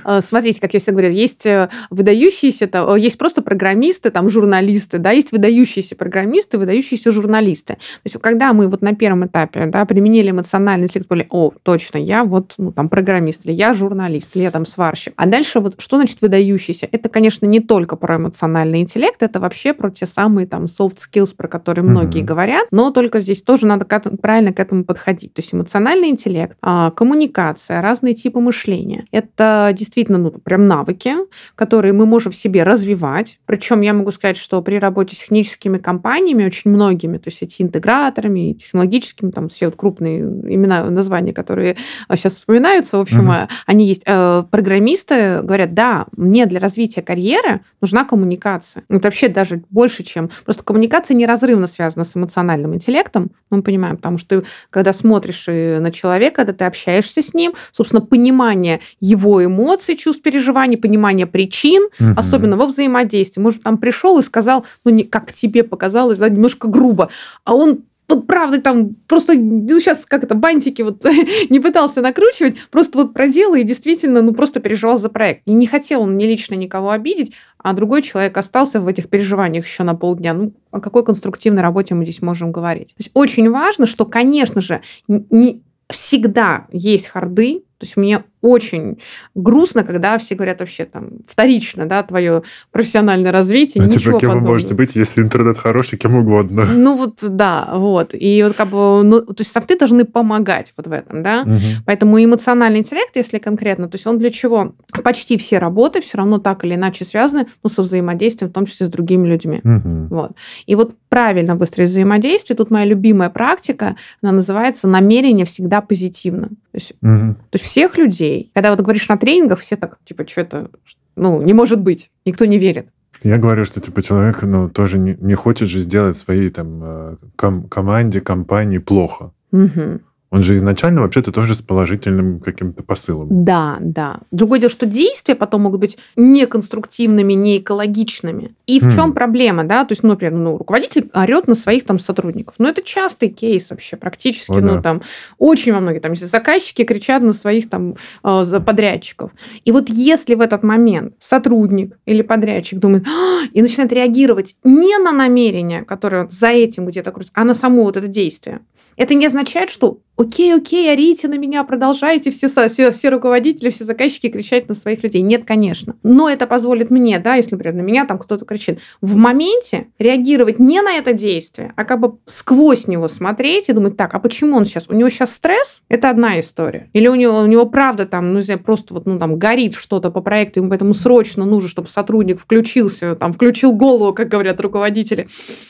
[0.06, 5.12] Э, смотрите, как я всегда говорю, есть э, выдающиеся, есть просто программисты, там, журналисты, да,
[5.12, 7.76] есть выдающиеся программисты, выдающиеся журналисты.
[7.76, 11.98] То есть, когда мы вот на первом этапе, да, применили эмоциональный интеллект, были, о, точно,
[11.98, 15.14] я вот, ну, там, программист, или я журналист, или я там сварщик.
[15.16, 16.88] А дальше вот что значит выдающийся?
[16.92, 21.36] Это, конечно, не только про эмоциональный интеллект, это вообще про те самые там soft skills,
[21.36, 22.26] про которые многие mm-hmm.
[22.26, 25.34] говорят, но только здесь тоже надо к этому, правильно к этому подходить.
[25.34, 29.06] То есть эмоциональный интеллект, а, коммуникация, разные типы мышления.
[29.12, 31.14] Это действительно ну, прям навыки,
[31.56, 33.40] которые мы можем в себе развивать.
[33.46, 37.62] Причем я могу сказать, что при работе с техническими компаниями, очень многими, то есть эти
[37.62, 41.78] интеграторами, технологическими, там все вот крупные имена, названия, которые
[42.12, 43.48] сейчас вспоминаются, в общем, угу.
[43.66, 44.04] они есть.
[44.06, 48.84] Э, программисты говорят, да, мне для развития карьеры нужна коммуникация.
[48.90, 50.30] Это вообще даже больше, чем...
[50.46, 55.92] Просто коммуникация неразрывно связана с эмоциональным интеллектом, мы понимаем, потому что ты, когда смотришь на
[55.92, 62.10] человека, когда ты общаешься с ним, собственно, понимание его эмоций, чувств, переживаний, понимание причин, угу.
[62.16, 63.42] особенно во взаимодействии.
[63.42, 67.10] Может, там пришел и сказал, ну, не, как тебе показалось, да, немножко грубо,
[67.44, 71.04] а он вот правда там просто, ну, сейчас как это, бантики вот
[71.50, 75.42] не пытался накручивать, просто вот проделал и действительно, ну, просто переживал за проект.
[75.46, 79.66] И не хотел он не лично никого обидеть, а другой человек остался в этих переживаниях
[79.66, 80.34] еще на полдня.
[80.34, 82.90] Ну, о какой конструктивной работе мы здесь можем говорить?
[82.90, 89.00] То есть очень важно, что, конечно же, не всегда есть харды, то есть мне очень
[89.36, 93.82] грустно, когда все говорят вообще там вторично, да, твое профессиональное развитие.
[93.82, 94.46] А типа, ничего кем подобного.
[94.46, 96.66] вы можете быть, если интернет хороший, кем угодно.
[96.66, 98.10] Ну вот, да, вот.
[98.14, 101.44] И вот как бы, ну, то есть софты должны помогать вот в этом, да.
[101.44, 101.84] Угу.
[101.86, 104.76] Поэтому эмоциональный интеллект, если конкретно, то есть он для чего?
[105.04, 108.88] Почти все работы все равно так или иначе связаны ну, со взаимодействием, в том числе
[108.88, 109.62] с другими людьми.
[109.64, 110.08] Угу.
[110.10, 110.32] Вот.
[110.66, 116.48] И вот правильно выстроить взаимодействие, тут моя любимая практика, она называется намерение всегда позитивно.
[116.48, 117.36] То есть, угу.
[117.36, 120.70] то есть всех людей, когда вот говоришь на тренингах, все так, типа, что это,
[121.16, 122.88] ну, не может быть, никто не верит.
[123.24, 127.16] Я говорю, что типа человек, ну, тоже не, не хочет же сделать своей там э,
[127.38, 129.32] ком- команде, компании плохо.
[129.52, 130.02] Угу.
[130.34, 133.28] Он же изначально вообще-то тоже с положительным каким-то посылом.
[133.30, 134.18] Да, да.
[134.32, 138.56] Другое дело, что действия потом могут быть неконструктивными, не экологичными.
[138.66, 138.96] И в mm.
[138.96, 139.86] чем проблема, да?
[139.86, 142.56] То есть, ну, например, ну, руководитель орет на своих там сотрудников.
[142.58, 144.54] Ну, это частый кейс вообще практически.
[144.54, 144.82] О, ну, да.
[144.82, 145.02] там
[145.38, 147.94] очень во многих там заказчики кричат на своих там
[148.24, 149.30] э, подрядчиков.
[149.66, 153.46] И вот если в этот момент сотрудник или подрядчик думает а!
[153.54, 157.98] и начинает реагировать не на намерение, которое за этим где-то крутится, а на само вот
[157.98, 158.62] это действие,
[158.98, 163.84] это не означает, что окей, окей, орите на меня, продолжайте все, все, все руководители, все
[163.84, 165.22] заказчики кричать на своих людей.
[165.22, 165.96] Нет, конечно.
[166.04, 170.60] Но это позволит мне, да, если, например, на меня там кто-то кричит, в моменте реагировать
[170.60, 174.58] не на это действие, а как бы сквозь него смотреть и думать, так, а почему
[174.58, 174.88] он сейчас?
[174.88, 175.82] У него сейчас стресс?
[175.90, 176.90] Это одна история.
[176.94, 179.74] Или у него, у него правда там, ну, не знаю, просто вот, ну, там, горит
[179.74, 184.62] что-то по проекту, ему поэтому срочно нужно, чтобы сотрудник включился, там, включил голову, как говорят
[184.62, 185.28] руководители.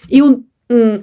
[0.10, 0.46] И он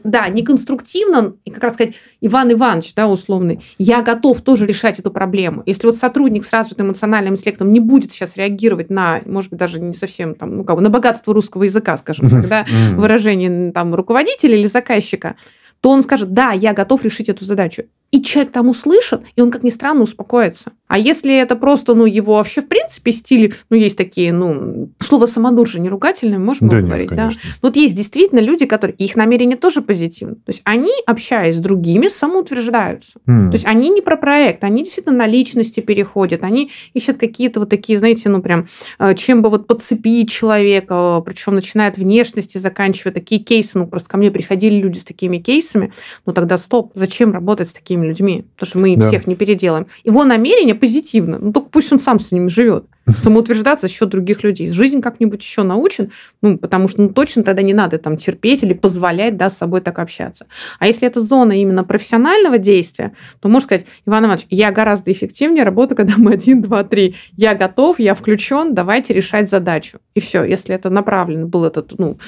[0.05, 5.11] да, неконструктивно, и как раз сказать, Иван Иванович, да, условный, я готов тоже решать эту
[5.11, 5.63] проблему.
[5.67, 9.81] Если вот сотрудник с развитым эмоциональным интеллектом не будет сейчас реагировать на, может быть, даже
[9.81, 13.95] не совсем там, ну, как бы на богатство русского языка, скажем так, да, выражение там
[13.95, 15.37] руководителя или заказчика,
[15.81, 19.51] то он скажет, да, я готов решить эту задачу и человек там услышит, и он,
[19.51, 20.73] как ни странно, успокоится.
[20.89, 25.27] А если это просто, ну, его вообще, в принципе, стиль, ну, есть такие, ну, слово
[25.27, 27.31] самодур же не ругательное, можем да говорить, нет, да?
[27.63, 30.35] Вот есть действительно люди, которые, их намерение тоже позитивно.
[30.35, 33.21] То есть они, общаясь с другими, самоутверждаются.
[33.29, 33.51] Mm.
[33.51, 37.69] То есть они не про проект, они действительно на личности переходят, они ищут какие-то вот
[37.69, 38.67] такие, знаете, ну, прям,
[38.99, 44.09] э, чем бы вот подцепить человека, причем начиная от внешности, заканчивая такие кейсы, ну, просто
[44.09, 45.93] ко мне приходили люди с такими кейсами,
[46.27, 49.09] ну, тогда стоп, зачем работать с такими людьми, потому что мы да.
[49.09, 49.87] всех не переделаем.
[50.05, 52.85] Его намерение позитивно, ну только пусть он сам с ними живет.
[53.17, 54.71] самоутверждаться за счет других людей.
[54.71, 56.11] Жизнь как-нибудь еще научен,
[56.43, 59.81] ну, потому что ну, точно тогда не надо там терпеть или позволять да, с собой
[59.81, 60.47] так общаться.
[60.79, 65.65] А если это зона именно профессионального действия, то можно сказать, Иван Иванович, я гораздо эффективнее
[65.65, 67.17] работаю, когда мы один, два, три.
[67.37, 69.99] Я готов, я включен, давайте решать задачу.
[70.15, 70.45] И все.
[70.45, 72.19] Если это направлено был этот, ну,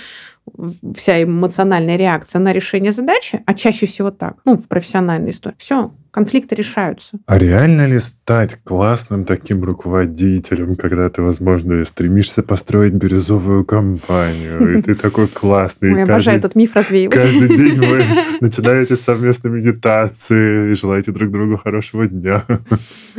[0.96, 5.92] вся эмоциональная реакция на решение задачи, а чаще всего так, ну, в профессиональной истории, все,
[6.12, 7.18] конфликты решаются.
[7.26, 14.82] А реально ли стать классным таким руководителем, когда ты, возможно, стремишься построить бирюзовую компанию, и
[14.82, 15.96] ты такой классный.
[15.96, 17.14] Я обожаю этот миф развеивать.
[17.14, 18.04] Каждый день вы
[18.40, 22.44] начинаете совместные медитации и желаете друг другу хорошего дня.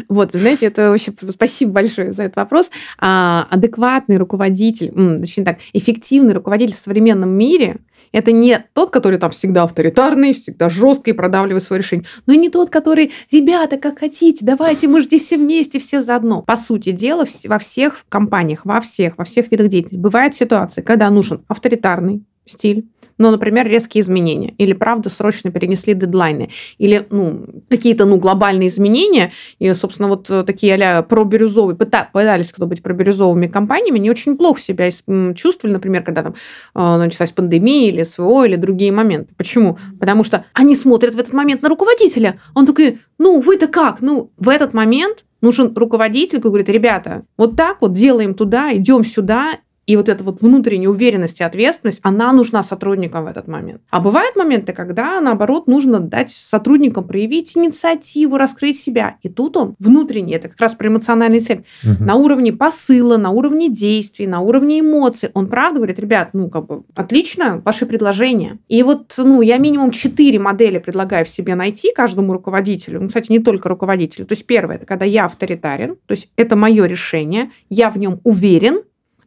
[0.07, 2.69] Вот, вы знаете, это вообще спасибо большое за этот вопрос.
[2.99, 6.77] А, адекватный руководитель, точнее так, эффективный руководитель в
[7.13, 7.77] современном мире–
[8.11, 12.49] это не тот, который там всегда авторитарный, всегда жесткий, продавливает свое решение, но и не
[12.49, 16.43] тот, который, ребята, как хотите, давайте мы здесь все вместе, все заодно.
[16.43, 21.09] По сути дела, во всех компаниях, во всех, во всех видах деятельности бывают ситуации, когда
[21.09, 22.85] нужен авторитарный стиль,
[23.17, 29.31] ну, например, резкие изменения, или, правда, срочно перенесли дедлайны, или, ну, какие-то, ну, глобальные изменения,
[29.59, 34.59] и, собственно, вот э, такие а-ля пробирюзовые, пытались кто быть пробирюзовыми компаниями, не очень плохо
[34.59, 34.89] себя
[35.35, 36.35] чувствовали, например, когда там
[36.75, 39.33] э, началась пандемия или СВО, или другие моменты.
[39.37, 39.77] Почему?
[39.99, 44.01] Потому что они смотрят в этот момент на руководителя, он такой, ну, вы-то как?
[44.01, 49.03] Ну, в этот момент нужен руководитель, который говорит, ребята, вот так вот делаем туда, идем
[49.03, 53.81] сюда, и вот эта вот внутренняя уверенность и ответственность, она нужна сотрудникам в этот момент.
[53.89, 59.17] А бывают моменты, когда, наоборот, нужно дать сотрудникам проявить инициативу, раскрыть себя.
[59.23, 62.03] И тут он внутренний, это как раз про эмоциональный интеллект, угу.
[62.03, 65.29] на уровне посыла, на уровне действий, на уровне эмоций.
[65.33, 68.59] Он правда говорит, ребят, ну, как бы, отлично, ваши предложения.
[68.69, 73.01] И вот, ну, я минимум четыре модели предлагаю в себе найти каждому руководителю.
[73.01, 74.25] Ну, кстати, не только руководителю.
[74.25, 78.19] То есть первое, это когда я авторитарен, то есть это мое решение, я в нем
[78.23, 78.81] уверен,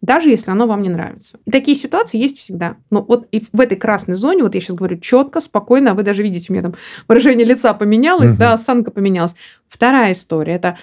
[0.06, 1.38] даже если оно вам не нравится.
[1.44, 2.76] И такие ситуации есть всегда.
[2.90, 6.22] Но вот и в этой красной зоне, вот я сейчас говорю четко, спокойно, вы даже
[6.22, 6.74] видите, у меня там
[7.08, 8.38] выражение лица поменялось, угу.
[8.38, 9.34] да, осанка поменялась.
[9.68, 10.78] Вторая история– это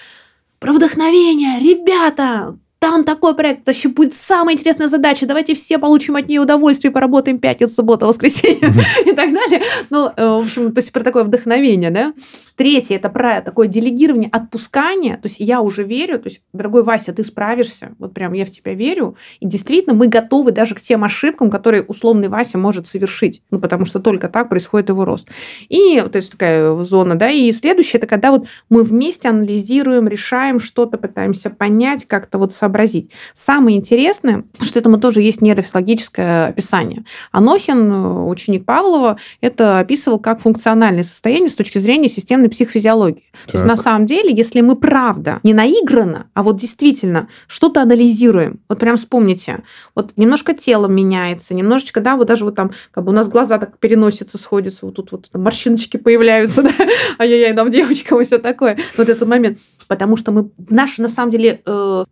[0.59, 1.59] про вдохновение.
[1.59, 6.91] Ребята, там такой проект, вообще будет самая интересная задача, давайте все получим от нее удовольствие,
[6.91, 8.73] поработаем пятницу, субботу, воскресенье
[9.05, 9.61] и так далее.
[9.89, 12.13] Ну, э, в общем, то есть про такое вдохновение, да.
[12.57, 17.11] Третье, это про такое делегирование, отпускание, то есть я уже верю, то есть, дорогой Вася,
[17.11, 21.03] ты справишься, вот прям я в тебя верю, и действительно мы готовы даже к тем
[21.03, 25.29] ошибкам, которые условный Вася может совершить, ну, потому что только так происходит его рост.
[25.69, 30.59] И то есть такая зона, да, и следующее, это когда вот мы вместе анализируем, решаем
[30.59, 33.11] что-то, пытаемся понять, как-то вот собрать сообразить.
[33.33, 37.05] Самое интересное, что этому тоже есть нейрофизиологическое описание.
[37.31, 43.23] Анохин, ученик Павлова, это описывал как функциональное состояние с точки зрения системной психофизиологии.
[43.31, 43.51] Так.
[43.51, 48.59] То есть на самом деле, если мы правда не наигранно, а вот действительно что-то анализируем,
[48.67, 49.63] вот прям вспомните,
[49.95, 53.59] вот немножко тело меняется, немножечко, да, вот даже вот там, как бы у нас глаза
[53.59, 56.73] так переносятся, сходятся, вот тут вот там морщиночки появляются, да,
[57.19, 58.77] ай-яй-яй, нам девочкам и все такое.
[58.97, 62.05] Вот этот момент потому что мы в нашей, на самом деле, э,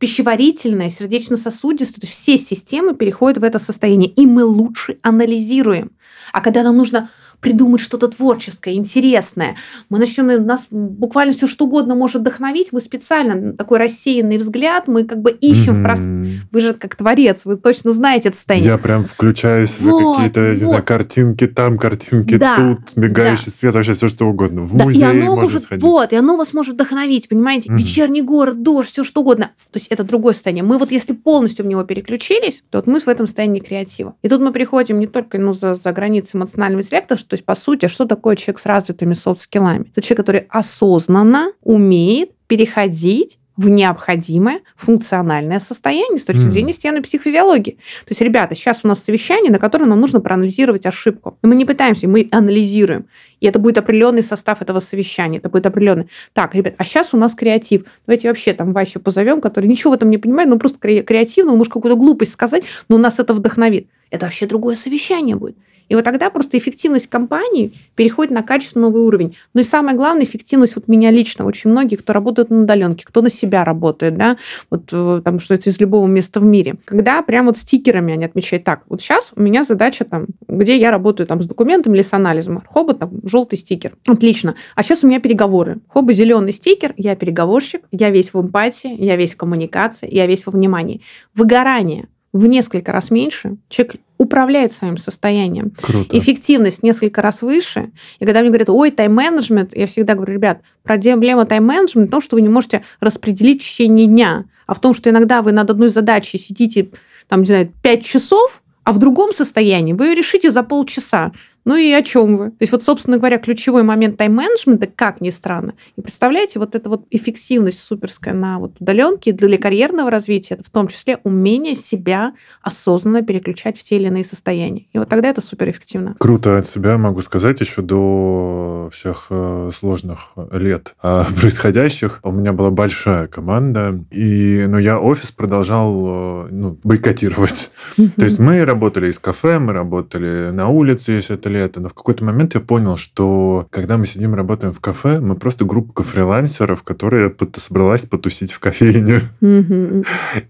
[0.51, 5.91] пищеварительная, сердечно-сосудистая, то есть все системы переходят в это состояние, и мы лучше анализируем.
[6.31, 7.09] А когда нам нужно
[7.41, 9.58] придумать что-то творческое, интересное.
[9.89, 12.69] Мы начнем, нас буквально все что угодно может вдохновить.
[12.71, 15.80] Мы специально такой рассеянный взгляд, мы как бы ищем mm-hmm.
[15.80, 16.39] в пространстве.
[16.51, 18.69] Вы же как творец, вы точно знаете это состояние.
[18.69, 20.60] Я прям включаюсь вот, в какие-то, вот.
[20.60, 23.51] не знаю, картинки там, картинки да, тут, мигающий да.
[23.51, 24.62] свет, вообще все что угодно.
[24.62, 25.84] В да, музей и оно может сходить.
[25.84, 27.69] Вот, и оно вас может вдохновить, понимаете?
[27.69, 27.77] Mm-hmm.
[27.77, 29.51] Вечерний город, дождь, все что угодно.
[29.71, 30.63] То есть это другое состояние.
[30.63, 34.15] Мы вот если полностью в него переключились, то вот мы в этом состоянии креатива.
[34.21, 37.56] И тут мы приходим не только ну, за, за границы эмоционального интеллекта, то есть, по
[37.56, 39.86] сути, что такое человек с развитыми софт-скиллами?
[39.89, 47.78] Это человек, который осознанно умеет переходить в необходимое функциональное состояние с точки зрения стены психофизиологии.
[48.04, 51.38] То есть, ребята, сейчас у нас совещание, на котором нам нужно проанализировать ошибку.
[51.41, 53.06] И мы не пытаемся, мы анализируем.
[53.39, 55.38] И это будет определенный состав этого совещания.
[55.38, 56.10] Это будет определенный.
[56.34, 57.86] Так, ребят, а сейчас у нас креатив.
[58.06, 61.60] Давайте вообще там Васю позовем, который ничего в этом не понимает, но просто креативно, он
[61.60, 63.88] может какую-то глупость сказать, но нас это вдохновит.
[64.10, 65.56] Это вообще другое совещание будет.
[65.91, 69.36] И вот тогда просто эффективность компании переходит на качественный новый уровень.
[69.54, 73.21] Ну и самое главное, эффективность вот меня лично, очень многие, кто работает на удаленке, кто
[73.21, 74.38] на себя работает, да,
[74.69, 76.75] вот э, что это из любого места в мире.
[76.86, 80.91] Когда прям вот стикерами они отмечают, так, вот сейчас у меня задача там, где я
[80.91, 84.56] работаю там с документами или с анализом, хоба там желтый стикер, отлично.
[84.75, 85.80] А сейчас у меня переговоры.
[85.89, 90.45] Хоба зеленый стикер, я переговорщик, я весь в эмпатии, я весь в коммуникации, я весь
[90.45, 91.01] во внимании.
[91.36, 95.72] Выгорание в несколько раз меньше, человек управляет своим состоянием.
[95.82, 96.17] Круто.
[96.17, 97.91] Эффективность несколько раз выше.
[98.20, 102.36] И когда мне говорят, ой, тайм-менеджмент, я всегда говорю, ребят, проблема тайм-менеджмента в том, что
[102.36, 105.89] вы не можете распределить в течение дня а в том, что иногда вы над одной
[105.89, 106.91] задачей сидите,
[107.28, 111.34] там, не знаю, 5 часов, а в другом состоянии вы ее решите за полчаса.
[111.65, 112.50] Ну и о чем вы?
[112.52, 115.74] То есть вот, собственно говоря, ключевой момент тайм-менеджмента, как ни странно.
[115.95, 120.69] И представляете, вот эта вот эффективность суперская на вот удаленке для карьерного развития, это в
[120.69, 124.86] том числе умение себя осознанно переключать в те или иные состояния.
[124.91, 126.15] И вот тогда это суперэффективно.
[126.19, 132.19] Круто от себя могу сказать еще до всех э, сложных лет э, происходящих.
[132.24, 137.71] У меня была большая команда, и, но ну, я офис продолжал э, ну, бойкотировать.
[137.95, 141.93] То есть мы работали из кафе, мы работали на улице, если это лето, но в
[141.93, 146.03] какой-то момент я понял, что когда мы сидим и работаем в кафе, мы просто группа
[146.03, 149.19] фрилансеров, которая собралась потусить в кофейне.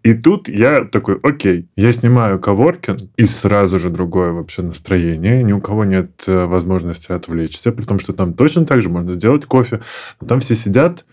[0.03, 5.53] И тут я такой, окей, я снимаю коворкинг, и сразу же другое вообще настроение, ни
[5.53, 9.45] у кого нет э, возможности отвлечься, при том, что там точно так же можно сделать
[9.45, 9.81] кофе,
[10.19, 11.05] но там все сидят,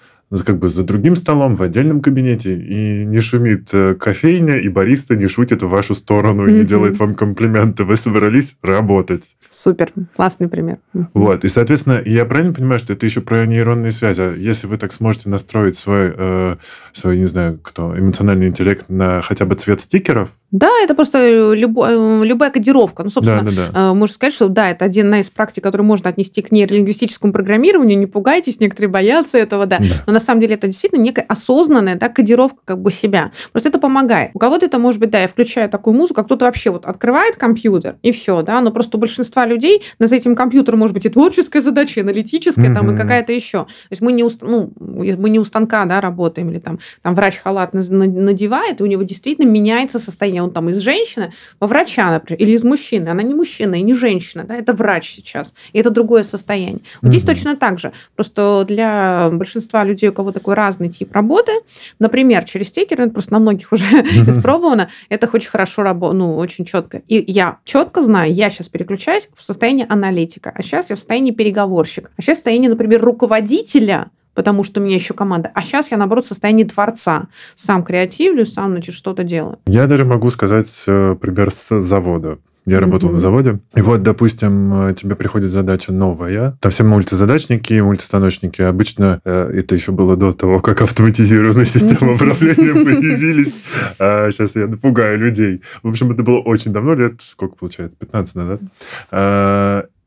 [0.44, 5.16] как бы за другим столом в отдельном кабинете, и не шумит э, кофейня, и бариста
[5.16, 7.84] не шутит в вашу сторону и не делает вам комплименты.
[7.84, 9.36] Вы собрались работать.
[9.50, 10.78] Супер, классный пример.
[11.14, 14.20] Вот, и, соответственно, я правильно понимаю, что это еще про нейронные связи.
[14.20, 16.56] А если вы так сможете настроить свой, э,
[16.92, 22.22] свой, не знаю, кто, эмоциональный интеллект на хотя бы цвет стикеров, да, это просто любо,
[22.24, 23.02] любая кодировка.
[23.04, 23.94] Ну, собственно, да, да, да.
[23.94, 27.98] можно сказать, что да, это одна из практик, которую можно отнести к нейролингвистическому программированию.
[27.98, 29.78] Не пугайтесь, некоторые боятся этого, да.
[29.78, 29.84] да.
[30.06, 33.30] Но на самом деле это действительно некая осознанная да, кодировка как бы себя.
[33.52, 34.32] Просто это помогает.
[34.34, 37.36] У кого-то это может быть, да, я включаю такую музыку, а кто-то вообще вот открывает
[37.36, 41.08] компьютер, и все, да, но просто у большинства людей за этим компьютером может быть и
[41.08, 42.74] творческая задача, и аналитическая, mm-hmm.
[42.74, 43.58] там, и какая-то еще.
[43.58, 47.14] То есть мы не, у, ну, мы не у станка, да, работаем, или там, там
[47.14, 50.42] врач халат надевает, и у него действительно меняется состояние.
[50.42, 53.08] Он там из женщины во врача, например, или из мужчины.
[53.08, 55.54] Она не мужчина и не женщина, да, это врач сейчас.
[55.72, 56.80] И это другое состояние.
[57.00, 57.10] Вот mm-hmm.
[57.12, 57.92] здесь точно так же.
[58.16, 61.52] Просто для большинства людей, у кого такой разный тип работы,
[61.98, 63.84] например, через стикеры, это просто на многих уже
[64.26, 67.02] испробовано, это очень хорошо работает, ну, очень четко.
[67.08, 71.32] И я четко знаю, я сейчас переключаюсь в состояние аналитика, а сейчас я в состоянии
[71.32, 75.50] переговорщика, а сейчас в состоянии, например, руководителя, потому что у меня еще команда.
[75.52, 77.26] А сейчас я, наоборот, в состоянии творца.
[77.56, 79.58] Сам креативлю, сам, значит, что-то делаю.
[79.66, 82.38] Я даже могу сказать э, пример с завода.
[82.68, 83.14] Я работал mm-hmm.
[83.14, 83.60] на заводе.
[83.74, 86.56] И вот, допустим, тебе приходит задача новая.
[86.60, 88.62] Там все мультизадачники, мультистаночники.
[88.62, 93.62] Обычно э, это еще было до того, как автоматизированные системы управления появились.
[93.98, 95.62] А сейчас я напугаю людей.
[95.82, 98.60] В общем, это было очень давно, лет, сколько получается, 15 назад.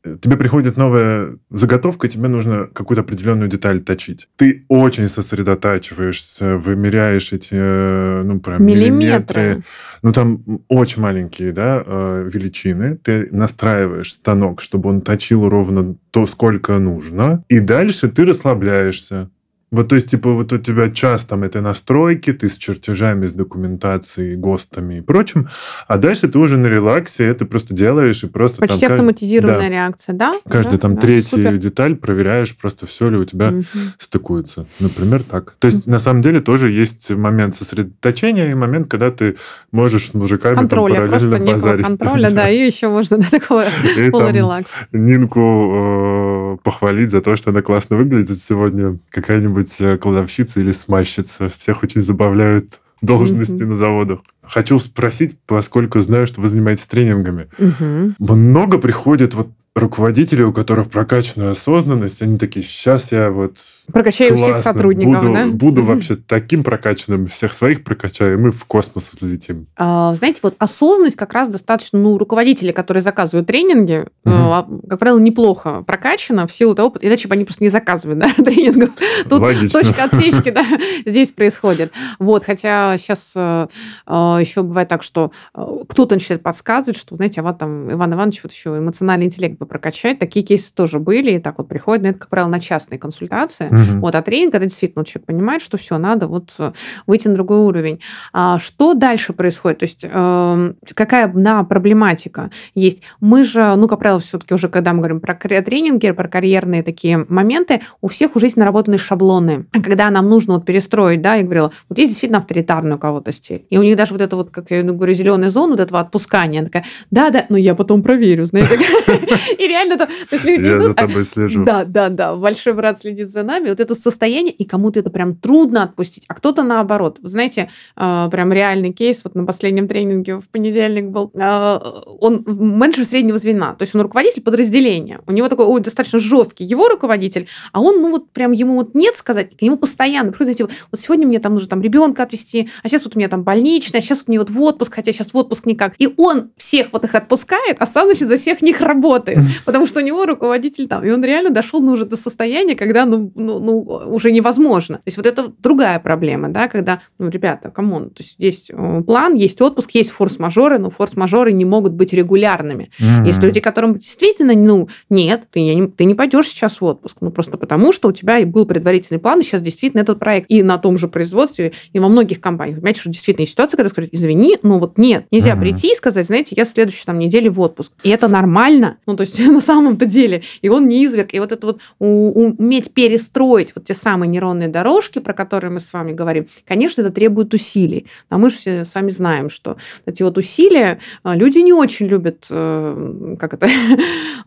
[0.02, 4.28] Тебе приходит новая заготовка, тебе нужно какую-то определенную деталь точить.
[4.36, 9.42] Ты очень сосредотачиваешься, вымеряешь эти э, ну, прям миллиметры.
[9.42, 9.64] миллиметры.
[10.02, 12.96] Ну, там очень маленькие да, э, величины.
[12.96, 17.44] Ты настраиваешь станок, чтобы он точил ровно то, сколько нужно.
[17.48, 19.30] И дальше ты расслабляешься.
[19.72, 23.32] Вот, то есть, типа, вот у тебя час там этой настройки, ты с чертежами, с
[23.32, 25.48] документацией, ГОСТами и прочим,
[25.88, 28.92] а дальше ты уже на релаксе это просто делаешь и просто Почти там...
[28.92, 30.34] автоматизированная да, реакция, да?
[30.46, 31.56] Каждая да, там да, третью супер.
[31.56, 33.64] деталь проверяешь, просто все ли у тебя угу.
[33.96, 34.66] стыкуется.
[34.78, 35.54] Например, так.
[35.58, 35.90] То есть, угу.
[35.90, 39.36] на самом деле, тоже есть момент сосредоточения и момент, когда ты
[39.70, 41.86] можешь с мужиками контроля, там параллельно просто базарить.
[41.98, 43.64] контроля, да, и еще можно до такого
[44.10, 44.74] полурелакс.
[44.92, 48.98] Нинку э, похвалить за то, что она классно выглядит сегодня.
[49.10, 51.48] Какая-нибудь быть э, кладовщица или смазчица.
[51.48, 53.66] Всех очень забавляют должности mm-hmm.
[53.66, 54.20] на заводах.
[54.42, 57.48] Хочу спросить, поскольку знаю, что вы занимаетесь тренингами.
[57.58, 58.14] Mm-hmm.
[58.18, 63.56] Много приходит вот руководители, у которых прокачанная осознанность, они такие, сейчас я вот
[63.92, 65.46] Прокачаю классно, всех сотрудников, буду, да?
[65.46, 69.66] Буду вообще таким прокачанным, всех своих прокачаю, и мы в космос взлетим.
[69.76, 74.80] А, знаете, вот осознанность как раз достаточно, ну, руководители, которые заказывают тренинги, угу.
[74.88, 78.90] как правило, неплохо прокачана в силу того, иначе бы они просто не заказывают, да, тренингов.
[79.28, 79.82] Тут Логично.
[79.82, 80.64] точка отсечки, да,
[81.06, 81.92] здесь происходит.
[82.18, 83.66] Вот, хотя сейчас э,
[84.06, 88.14] э, еще бывает так, что э, кто-то начинает подсказывать, что, знаете, а вот там Иван
[88.14, 90.18] Иванович вот еще эмоциональный интеллект бы прокачать.
[90.18, 93.66] Такие кейсы тоже были, и так вот приходят, но это, как правило, на частные консультации.
[93.66, 93.81] Угу.
[94.00, 96.72] Вот, а тренинг, это действительно человек понимает, что все, надо вот э,
[97.06, 98.00] выйти на другой уровень.
[98.32, 99.78] А что дальше происходит?
[99.78, 103.02] То есть э, какая на проблематика есть?
[103.20, 107.24] Мы же, ну, как правило, все-таки уже, когда мы говорим про тренинги, про карьерные такие
[107.28, 109.66] моменты, у всех уже есть наработанные шаблоны.
[109.72, 113.66] Когда нам нужно вот перестроить, да, я говорила, вот есть действительно авторитарный у кого-то стиль.
[113.70, 116.64] И у них даже вот это вот, как я говорю, зеленая зона, вот этого отпускания,
[116.64, 118.74] такая, да-да, но я потом проверю, знаете.
[119.58, 121.64] И реально, то есть люди Я за тобой слежу.
[121.64, 125.10] Да, да, да, большой брат следит за нами, ногами, вот это состояние, и кому-то это
[125.10, 127.18] прям трудно отпустить, а кто-то наоборот.
[127.22, 131.80] Вы знаете, э, прям реальный кейс, вот на последнем тренинге в понедельник был, э,
[132.20, 136.64] он менеджер среднего звена, то есть он руководитель подразделения, у него такой ой, достаточно жесткий
[136.64, 140.54] его руководитель, а он, ну вот прям ему вот нет сказать, к нему постоянно приходят
[140.54, 143.42] эти, вот сегодня мне там нужно там ребенка отвезти, а сейчас вот у меня там
[143.42, 145.94] больничная, а сейчас вот мне вот в отпуск, хотя сейчас в отпуск никак.
[145.98, 150.00] И он всех вот их отпускает, а сам, значит, за всех них работает, потому что
[150.00, 153.51] у него руководитель там, и он реально дошел ну, уже до состояния, когда, ну, ну,
[153.58, 154.96] ну, уже невозможно.
[154.96, 158.70] То есть вот это другая проблема, да, когда, ну, ребята, come on, то есть есть
[158.70, 162.90] э, план, есть отпуск, есть форс-мажоры, но форс-мажоры не могут быть регулярными.
[163.00, 163.26] Mm-hmm.
[163.26, 167.30] Есть люди, которым действительно, ну, нет, ты не, ты не пойдешь сейчас в отпуск, ну,
[167.30, 170.78] просто потому, что у тебя был предварительный план, и сейчас действительно этот проект и на
[170.78, 172.76] том же производстве, и во многих компаниях.
[172.76, 175.60] Понимаете, что действительно есть ситуация, когда сказать, извини, ну, вот нет, нельзя mm-hmm.
[175.60, 177.92] прийти и сказать, знаете, я следующую там неделю в отпуск.
[178.02, 180.42] И это нормально, ну, то есть на самом-то деле.
[180.62, 181.34] И он не изверг.
[181.34, 183.41] И вот это вот уметь перестроить
[183.74, 188.06] вот те самые нейронные дорожки, про которые мы с вами говорим, конечно, это требует усилий.
[188.28, 189.76] А мы же все с вами знаем, что
[190.06, 193.68] эти вот усилия а, люди не очень любят, э, как это,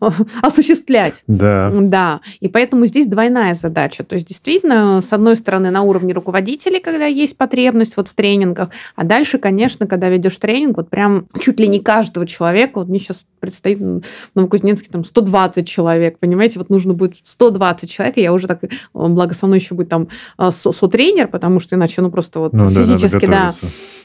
[0.42, 1.22] осуществлять.
[1.26, 1.70] Да.
[1.72, 2.20] Да.
[2.40, 4.04] И поэтому здесь двойная задача.
[4.04, 8.70] То есть, действительно, с одной стороны, на уровне руководителей, когда есть потребность вот в тренингах,
[8.94, 12.98] а дальше, конечно, когда ведешь тренинг, вот прям чуть ли не каждого человека, вот мне
[12.98, 14.02] сейчас предстоит в
[14.34, 18.60] Новокузнецке там 120 человек, понимаете, вот нужно будет 120 человек, и я уже так,
[18.92, 22.70] благо со мной еще будет там а, со-тренер, потому что иначе, ну, просто вот ну,
[22.70, 23.52] физически, да,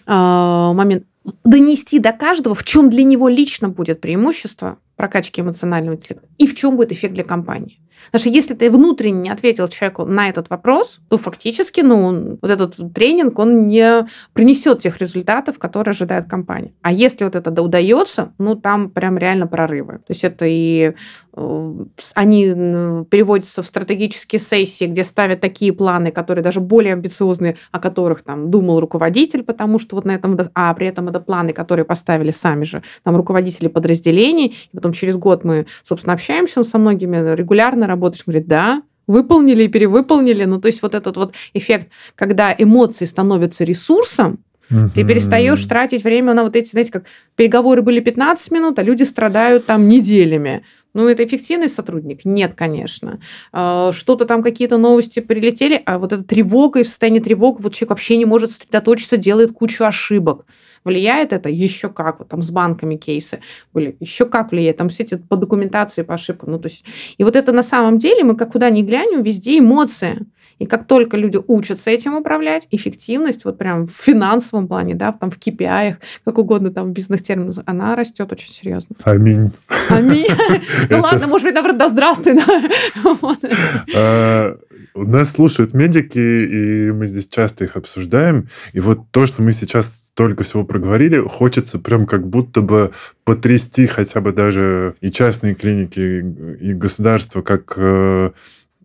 [0.06, 1.06] да момент
[1.44, 6.56] донести до каждого, в чем для него лично будет преимущество прокачки эмоционального интеллекта и в
[6.56, 7.80] чем будет эффект для компании.
[8.08, 12.52] Потому что если ты внутренне не ответил человеку на этот вопрос, то фактически ну, вот
[12.52, 16.74] этот тренинг, он не принесет тех результатов, которые ожидает компания.
[16.82, 19.94] А если вот это удается, ну, там прям реально прорывы.
[19.94, 20.94] То есть это и
[21.34, 21.86] э,
[22.16, 22.46] они
[23.10, 28.52] переводятся в стратегические сессии, где ставят такие планы, которые даже более амбициозные, о которых там
[28.52, 32.64] думал руководитель, потому что вот на этом, а при этом это планы, которые поставили сами
[32.64, 34.56] же там руководители подразделений.
[34.72, 38.24] И потом через год мы, собственно, общаемся со многими регулярно, работаешь?
[38.26, 40.46] Он говорит, да, выполнили и перевыполнили.
[40.46, 44.40] Ну, то есть вот этот вот эффект, когда эмоции становятся ресурсом,
[44.96, 47.04] ты перестаешь тратить время на вот эти, знаете, как
[47.36, 50.64] переговоры были 15 минут, а люди страдают там неделями.
[50.94, 52.26] Ну, это эффективный сотрудник?
[52.26, 53.20] Нет, конечно.
[53.54, 57.74] А, что-то там, какие-то новости прилетели, а вот эта тревога и в состоянии тревоги, вот
[57.74, 60.46] человек вообще не может сосредоточиться, делает кучу ошибок.
[60.84, 63.40] Влияет это еще как, вот там с банками кейсы
[63.74, 66.52] были, еще как влияет, там все эти по документации, по ошибкам.
[66.52, 66.86] Ну, то есть,
[67.18, 70.26] и вот это на самом деле, мы как куда ни глянем, везде эмоции.
[70.60, 75.32] И как только люди учатся этим управлять, эффективность вот прям в финансовом плане, да, там
[75.32, 78.96] в KPI, как угодно там в бизнес-терминах, она растет очень серьезно.
[79.04, 79.52] Аминь.
[79.90, 80.28] Аминь.
[80.90, 82.34] Ну ладно, может быть, наоборот, да здравствуй.
[84.94, 88.50] У нас слушают медики, и мы здесь часто их обсуждаем.
[88.74, 92.92] И вот то, что мы сейчас столько всего проговорили, хочется прям как будто бы
[93.24, 96.00] потрясти хотя бы даже и частные клиники,
[96.60, 98.32] и государство, как э,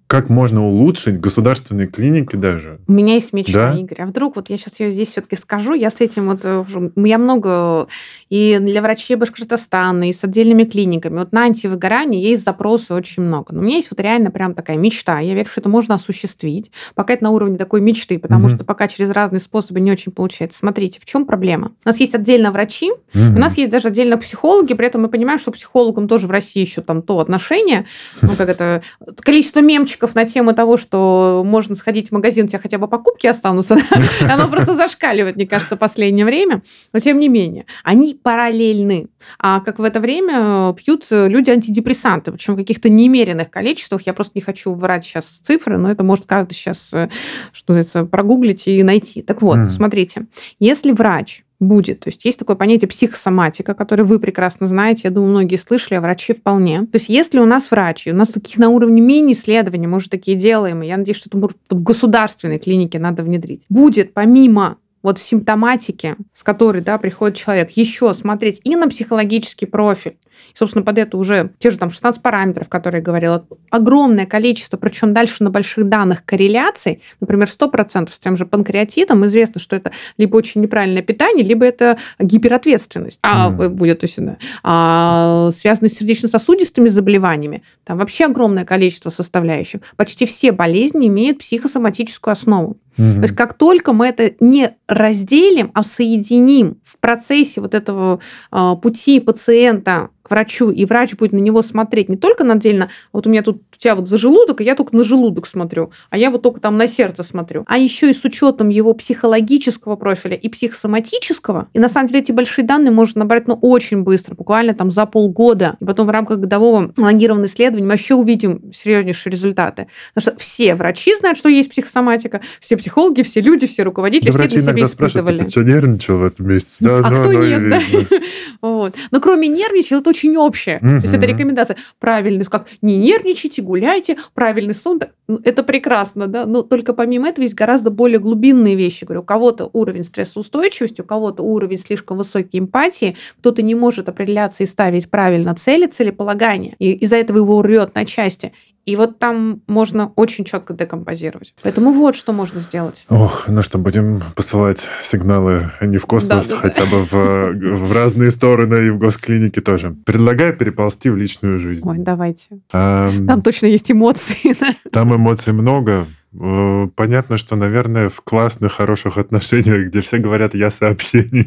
[0.06, 2.78] как можно улучшить государственные клиники даже?
[2.86, 3.78] У меня есть мечта, да?
[3.78, 4.02] Игорь.
[4.02, 7.18] А вдруг, вот я сейчас ее здесь все-таки скажу, я с этим вот, э, я
[7.18, 7.88] много
[8.30, 11.18] и для врачей Башкортостана, и с отдельными клиниками.
[11.18, 13.52] Вот на антивыгорание есть запросы очень много.
[13.52, 15.18] Но у меня есть вот реально прям такая мечта.
[15.18, 16.70] Я верю, что это можно осуществить.
[16.94, 18.54] Пока это на уровне такой мечты, потому угу.
[18.54, 20.60] что пока через разные способы не очень получается.
[20.60, 21.72] Смотрите, в чем проблема?
[21.84, 23.00] У нас есть отдельно врачи, угу.
[23.12, 26.60] у нас есть даже отдельно психологи, при этом мы понимаем, что психологам тоже в России
[26.60, 27.86] еще там то отношение,
[28.22, 28.82] ну, как это,
[29.20, 32.88] количество мемчиков подписчиков на тему того, что можно сходить в магазин, у тебя хотя бы
[32.88, 33.78] покупки останутся,
[34.30, 36.62] оно просто зашкаливает, мне кажется, в последнее время.
[36.92, 39.08] Но тем не менее, они параллельны.
[39.38, 44.02] А как в это время пьют люди антидепрессанты, причем в каких-то немеренных количествах.
[44.06, 47.08] Я просто не хочу врать сейчас цифры, но это может каждый сейчас, э,
[47.52, 49.22] что называется, прогуглить и найти.
[49.22, 50.26] Так вот, смотрите,
[50.58, 52.00] если врач будет.
[52.00, 56.00] То есть есть такое понятие психосоматика, которое вы прекрасно знаете, я думаю, многие слышали, а
[56.00, 56.80] врачи вполне.
[56.82, 60.36] То есть если у нас врачи, у нас таких на уровне мини-исследований, мы уже такие
[60.36, 66.16] делаем, и я надеюсь, что это в государственной клинике надо внедрить, будет помимо вот симптоматики,
[66.32, 70.16] с которой да, приходит человек, еще смотреть и на психологический профиль,
[70.52, 74.76] и, собственно, под это уже те же там 16 параметров, которые я говорила, огромное количество,
[74.76, 79.92] причем дальше на больших данных корреляций, например, 100% с тем же панкреатитом, известно, что это
[80.18, 83.68] либо очень неправильное питание, либо это гиперответственность а, mm.
[83.68, 87.62] будет, да, а, связанные с сердечно-сосудистыми заболеваниями.
[87.84, 89.80] Там вообще огромное количество составляющих.
[89.96, 92.76] Почти все болезни имеют психосоматическую основу.
[92.98, 93.14] Угу.
[93.14, 98.20] То есть как только мы это не разделим, а соединим в процессе вот этого
[98.52, 103.26] э, пути пациента к врачу, и врач будет на него смотреть не только отдельно, вот
[103.26, 106.18] у меня тут у тебя вот за желудок, и я только на желудок смотрю, а
[106.18, 110.36] я вот только там на сердце смотрю, а еще и с учетом его психологического профиля
[110.36, 111.68] и психосоматического.
[111.72, 115.06] И на самом деле эти большие данные можно набрать ну, очень быстро, буквально там за
[115.06, 115.76] полгода.
[115.80, 119.86] И потом в рамках годового лонгированного исследования мы вообще увидим серьезнейшие результаты.
[120.14, 124.38] Потому что все врачи знают, что есть психосоматика, все психологи, все люди, все руководители, да
[124.38, 125.38] все это себе испытывали.
[125.38, 126.76] Типа, что нервничал в этом месяце?
[126.80, 127.80] Да, а ну, кто нет, да?
[128.62, 128.94] вот.
[129.10, 130.78] Но кроме нервничал, это очень общее.
[130.78, 131.76] То есть это рекомендация.
[131.98, 135.00] Правильность, как не нервничайте, гуляйте, правильный сон.
[135.28, 139.04] Ну, это прекрасно, да, но только помимо этого есть гораздо более глубинные вещи.
[139.04, 144.62] Говорю, у кого-то уровень стрессоустойчивости, у кого-то уровень слишком высокой эмпатии, кто-то не может определяться
[144.62, 148.52] и ставить правильно цели, целеполагания, и из-за этого его рвет на части.
[148.86, 151.54] И вот там можно очень четко декомпозировать.
[151.62, 153.04] Поэтому вот что можно сделать.
[153.08, 156.90] Ох, ну что, будем посылать сигналы не в космос, да, хотя да.
[156.90, 159.96] бы в, в разные стороны и в госклинике тоже.
[160.06, 161.82] Предлагаю переползти в личную жизнь.
[161.84, 162.60] Ой, давайте.
[162.72, 164.54] А, там точно есть эмоции.
[164.92, 166.06] Там эмоций много.
[166.38, 171.46] Э, понятно, что, наверное, в классных, хороших отношениях, где все говорят «я сообщений»,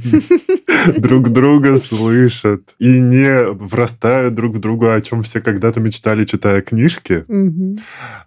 [0.98, 6.62] друг друга слышат и не врастают друг в друга, о чем все когда-то мечтали, читая
[6.62, 7.26] книжки,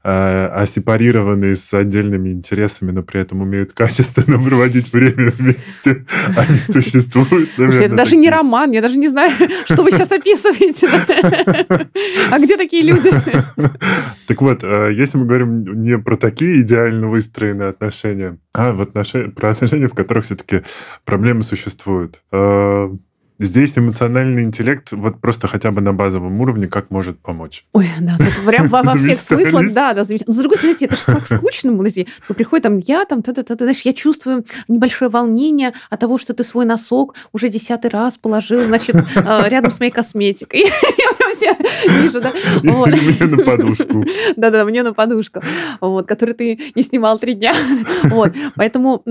[0.04, 6.04] а, а сепарированные с отдельными интересами, но при этом умеют качественно проводить время вместе.
[6.36, 9.32] Они существуют, Это даже не роман, я даже не знаю,
[9.64, 10.88] что вы сейчас описываете.
[12.30, 13.10] А где такие люди?
[14.26, 19.30] Так вот, э, если мы говорим не про такие идеально выстроенные отношения, а в отношения,
[19.30, 20.62] про отношения, в которых все-таки
[21.05, 22.22] проблемы существуют.
[22.30, 22.94] А,
[23.38, 27.64] здесь эмоциональный интеллект вот просто хотя бы на базовом уровне как может помочь.
[27.72, 30.34] Ой, да, тут прям во, во всех смыслах, да, да, замечательно.
[30.34, 32.09] Но с другой стороны, это же так скучно, подожди.
[32.28, 36.18] Ну, приходит там, я там, ты, ты, ты, знаешь, я чувствую небольшое волнение от того,
[36.18, 40.61] что ты свой носок уже десятый раз положил, значит, а, рядом с моей косметикой.
[40.62, 41.56] Я все
[41.88, 42.32] вижу, да.
[42.62, 42.88] Вот.
[42.88, 44.04] Мне на подушку.
[44.36, 45.40] Да-да, мне на подушку,
[45.80, 47.54] вот, которую ты не снимал три дня.
[48.04, 49.02] Вот, поэтому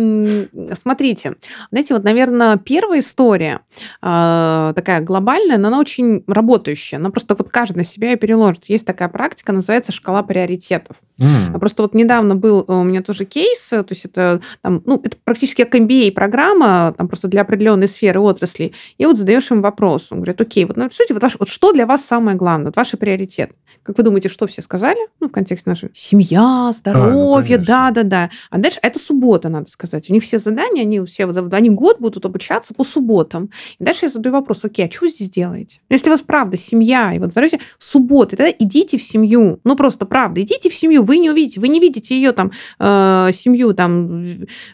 [0.74, 1.36] смотрите,
[1.72, 3.62] знаете, вот, наверное, первая история,
[4.02, 6.98] а, такая глобальная, но она очень работающая.
[6.98, 8.66] Она просто вот каждый на себя и переложит.
[8.66, 10.98] Есть такая практика, называется шкала приоритетов.
[11.20, 11.58] Mm.
[11.60, 15.64] Просто вот недавно был у меня тоже кейс, то есть это, там, ну, это практически
[15.64, 18.74] как MBA-программа, там просто для определенной сферы отрасли.
[18.98, 20.08] И вот задаешь им вопрос.
[20.12, 22.76] Он говорит, окей, вот, ну, сути, вот, ваш, вот что для вас самое главное, вот
[22.76, 23.54] ваши приоритеты?
[23.84, 25.00] Как вы думаете, что все сказали?
[25.22, 28.30] Ну, в контексте нашей семья, здоровье, да-да-да.
[28.50, 30.10] А, ну, а дальше это суббота, надо сказать.
[30.10, 33.50] У них все задания, они все, они год будут обучаться по субботам.
[33.80, 35.80] И дальше я задаю вопрос, окей, а что вы здесь делаете?
[35.90, 39.62] Если у вас правда семья, и вот здоровье, субботы, тогда идите в семью.
[39.64, 41.04] Ну, просто правда, идите в семью.
[41.04, 44.26] Вы не увидите, вы не видите ее там, э, семью там,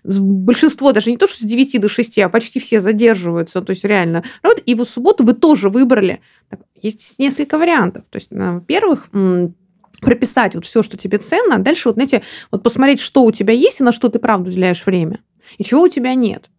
[0.03, 3.85] большинство даже не то, что с 9 до 6, а почти все задерживаются, то есть
[3.85, 4.23] реально.
[4.41, 6.19] Вот, и в субботу вы тоже выбрали.
[6.81, 8.03] Есть несколько вариантов.
[8.09, 9.09] То есть, во-первых,
[10.01, 12.21] прописать вот все, что тебе ценно, а дальше вот, знаете,
[12.51, 15.19] вот посмотреть, что у тебя есть и на что ты правда уделяешь время,
[15.57, 16.49] и чего у тебя нет.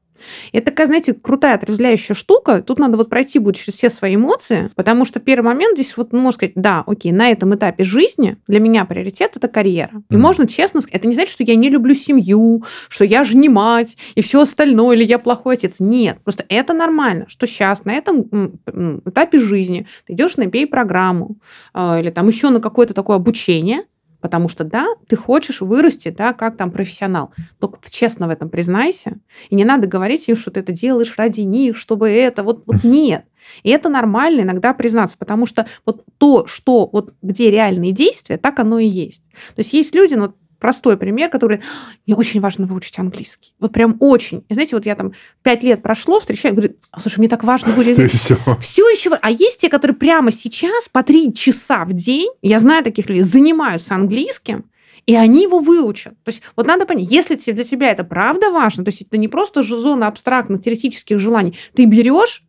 [0.52, 2.62] Это такая, знаете, крутая отрезвляющая штука.
[2.62, 5.96] Тут надо вот пройти будет через все свои эмоции, потому что в первый момент здесь
[5.96, 10.02] вот ну, можно сказать, да, окей, на этом этапе жизни для меня приоритет это карьера.
[10.10, 10.18] И mm.
[10.18, 13.48] можно честно сказать, это не значит, что я не люблю семью, что я же не
[13.48, 15.76] мать и все остальное, или я плохой отец.
[15.80, 18.58] Нет, просто это нормально, что сейчас на этом
[19.06, 21.36] этапе жизни ты идешь на BA-программу
[21.72, 23.84] а, или там еще на какое-то такое обучение,
[24.20, 27.32] Потому что, да, ты хочешь вырасти, да, как там профессионал.
[27.60, 29.18] Только честно в этом признайся.
[29.48, 32.42] И не надо говорить им, что ты это делаешь ради них, чтобы это.
[32.42, 33.24] Вот, вот нет.
[33.62, 38.58] И это нормально иногда признаться, потому что вот то, что вот где реальные действия, так
[38.58, 39.22] оно и есть.
[39.54, 41.60] То есть есть люди, ну, простой пример, который
[42.06, 43.52] мне очень важно выучить английский.
[43.58, 44.44] Вот прям очень.
[44.48, 48.12] И знаете, вот я там пять лет прошло, встречаю, говорю, слушай, мне так важно выучить.
[48.12, 48.56] Все еще.
[48.60, 49.18] Все еще.
[49.20, 53.22] А есть те, которые прямо сейчас по три часа в день, я знаю таких людей,
[53.22, 54.64] занимаются английским,
[55.06, 56.12] и они его выучат.
[56.24, 59.28] То есть вот надо понять, если для тебя это правда важно, то есть это не
[59.28, 62.44] просто же зона абстрактных теоретических желаний, ты берешь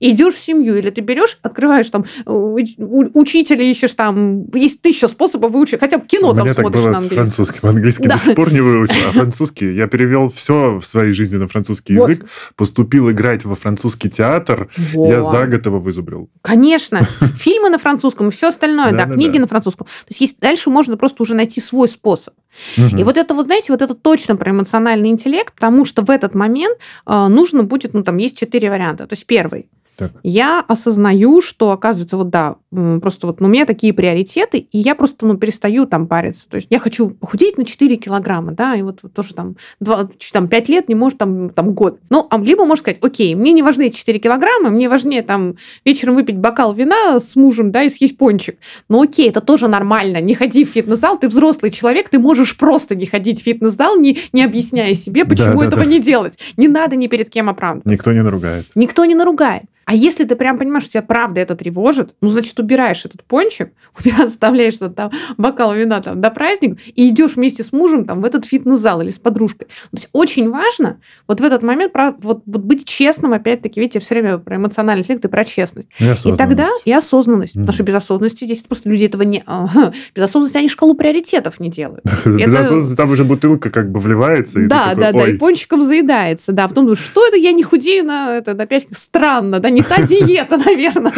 [0.00, 5.52] идешь в семью, или ты берешь, открываешь там э, учителя, ищешь там, есть тысяча способов
[5.52, 7.24] выучить, хотя бы кино У там меня смотришь так было на английском.
[7.24, 8.16] французским, английский да.
[8.16, 11.96] до сих пор не выучил, а французский, я перевел все в своей жизни на французский
[11.98, 12.08] вот.
[12.08, 12.26] язык,
[12.56, 16.30] поступил играть во французский театр, я за год его вызубрил.
[16.42, 17.02] Конечно,
[17.38, 19.86] фильмы на французском и все остальное, да, книги на французском.
[19.86, 22.34] То есть есть дальше можно просто уже найти свой способ.
[22.76, 26.34] И вот это вот, знаете, вот это точно про эмоциональный интеллект, потому что в этот
[26.34, 29.06] момент э, нужно будет, ну там есть четыре варианта.
[29.06, 29.68] То есть первый
[30.00, 30.12] Так.
[30.22, 34.94] Я осознаю, что, оказывается, вот да, просто вот ну, у меня такие приоритеты, и я
[34.94, 36.48] просто ну, перестаю там париться.
[36.48, 40.08] То есть я хочу похудеть на 4 килограмма, да, и вот, вот тоже там, 2,
[40.32, 41.98] там 5 лет, не может там, там год.
[42.08, 45.56] Ну, а либо можно сказать, окей, мне не важны эти 4 килограмма, мне важнее там
[45.84, 48.56] вечером выпить бокал вина с мужем, да, и съесть пончик.
[48.88, 50.18] Ну, окей, это тоже нормально.
[50.22, 54.18] Не ходи в фитнес-зал, ты взрослый человек, ты можешь просто не ходить в фитнес-зал, не,
[54.32, 55.90] не объясняя себе, почему да, да, этого да.
[55.90, 56.38] не делать.
[56.56, 57.90] Не надо ни перед кем оправдываться.
[57.90, 58.66] Никто не наругает.
[58.74, 59.64] Никто не наругает.
[59.90, 63.72] А если ты прям понимаешь, что тебя правда это тревожит, ну, значит, убираешь этот пончик,
[64.20, 68.44] оставляешь там бокал вина там до праздника и идешь вместе с мужем там в этот
[68.44, 69.66] фитнес-зал или с подружкой.
[69.66, 74.14] То есть очень важно вот в этот момент вот, вот быть честным, опять-таки, видите, все
[74.14, 75.88] время про эмоциональный интеллект и про честность.
[75.98, 77.56] И, и тогда и осознанность.
[77.56, 77.62] Mm.
[77.62, 79.42] Потому что без осознанности здесь просто люди этого не...
[80.14, 82.04] Без осознанности они шкалу приоритетов не делают.
[82.24, 84.68] Без осознанности там уже бутылка как бы вливается.
[84.68, 86.52] Да, да, да, и пончиком заедается.
[86.52, 89.79] Да, потом думаешь, что это я не худею на, это, на 5 странно, да, не
[89.80, 91.12] не та диета, наверное.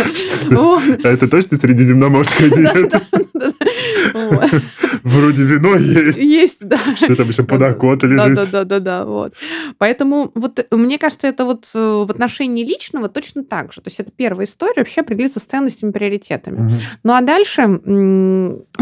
[1.05, 3.03] А это точно средиземноморская диета?
[5.03, 6.19] Вроде вино есть.
[6.19, 6.79] Есть, да.
[6.97, 8.35] Что там еще подокота лежит.
[8.35, 9.35] Да, да, да, да, вот.
[9.79, 13.81] Поэтому вот мне кажется, это вот э, в отношении личного точно так же.
[13.81, 16.73] То есть это первая история вообще определиться с ценностями, приоритетами.
[17.03, 17.81] Ну а дальше,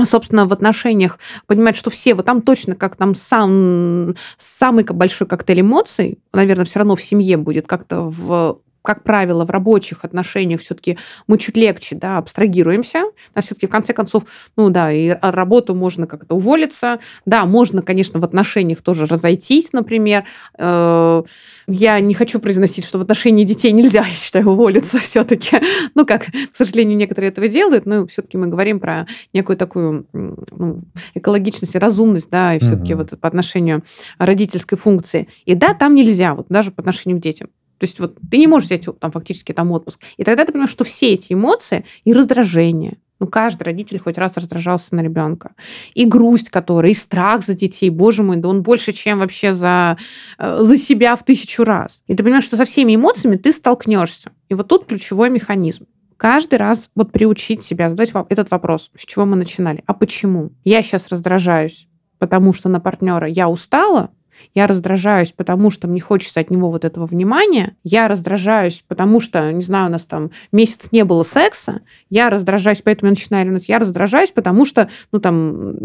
[0.05, 5.61] собственно, в отношениях понимать, что все, вот там точно как там сам, самый большой коктейль
[5.61, 10.99] эмоций, наверное, все равно в семье будет как-то в как правило, в рабочих отношениях все-таки
[11.26, 13.05] мы чуть легче да, абстрагируемся.
[13.35, 14.24] Да, все-таки, в конце концов,
[14.57, 17.01] ну да, и работу можно как-то уволиться.
[17.26, 20.24] Да, можно, конечно, в отношениях тоже разойтись, например.
[20.59, 21.22] Э,
[21.66, 25.61] я не хочу произносить, что в отношении детей нельзя, я считаю, уволиться все-таки.
[25.95, 30.83] Ну, как, к сожалению, некоторые этого делают, но все-таки мы говорим про некую такую ну,
[31.14, 33.03] экологичность и разумность, да, и все-таки угу.
[33.03, 33.83] вот по отношению
[34.18, 35.28] родительской функции.
[35.45, 37.49] И да, там нельзя, вот даже по отношению к детям.
[37.81, 40.01] То есть вот ты не можешь взять там фактически там отпуск.
[40.18, 44.37] И тогда ты понимаешь, что все эти эмоции и раздражение, ну, каждый родитель хоть раз
[44.37, 45.55] раздражался на ребенка.
[45.95, 49.97] И грусть, которая, и страх за детей, боже мой, да он больше, чем вообще за,
[50.39, 52.03] э, за себя в тысячу раз.
[52.07, 54.33] И ты понимаешь, что со всеми эмоциями ты столкнешься.
[54.51, 55.87] И вот тут ключевой механизм.
[56.18, 59.83] Каждый раз вот приучить себя задать этот вопрос, с чего мы начинали.
[59.87, 60.53] А почему?
[60.64, 64.11] Я сейчас раздражаюсь, потому что на партнера я устала,
[64.55, 69.53] я раздражаюсь, потому что мне хочется от него вот этого внимания, я раздражаюсь, потому что,
[69.53, 73.68] не знаю, у нас там месяц не было секса, я раздражаюсь, поэтому я начинаю ревновать,
[73.68, 75.76] я раздражаюсь, потому что, ну, там,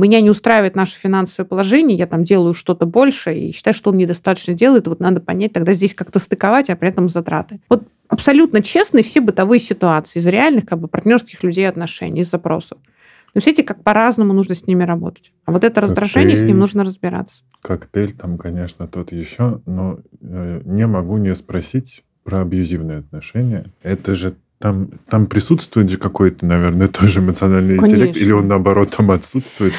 [0.00, 3.98] меня не устраивает наше финансовое положение, я там делаю что-то больше и считаю, что он
[3.98, 7.60] недостаточно делает, вот надо понять, тогда здесь как-то стыковать, а при этом затраты.
[7.68, 12.78] Вот абсолютно честные все бытовые ситуации из реальных как бы партнерских людей отношений, из запросов.
[13.38, 15.32] Но все эти как по-разному нужно с ними работать.
[15.44, 17.44] А вот это раздражение, с ним нужно разбираться.
[17.62, 23.72] Коктейль там, конечно, тот еще, но э, не могу не спросить про абьюзивные отношения.
[23.84, 27.94] Это же там, там присутствует же какой-то, наверное, тоже эмоциональный Конечно.
[27.94, 29.72] интеллект, или он, наоборот, там отсутствует.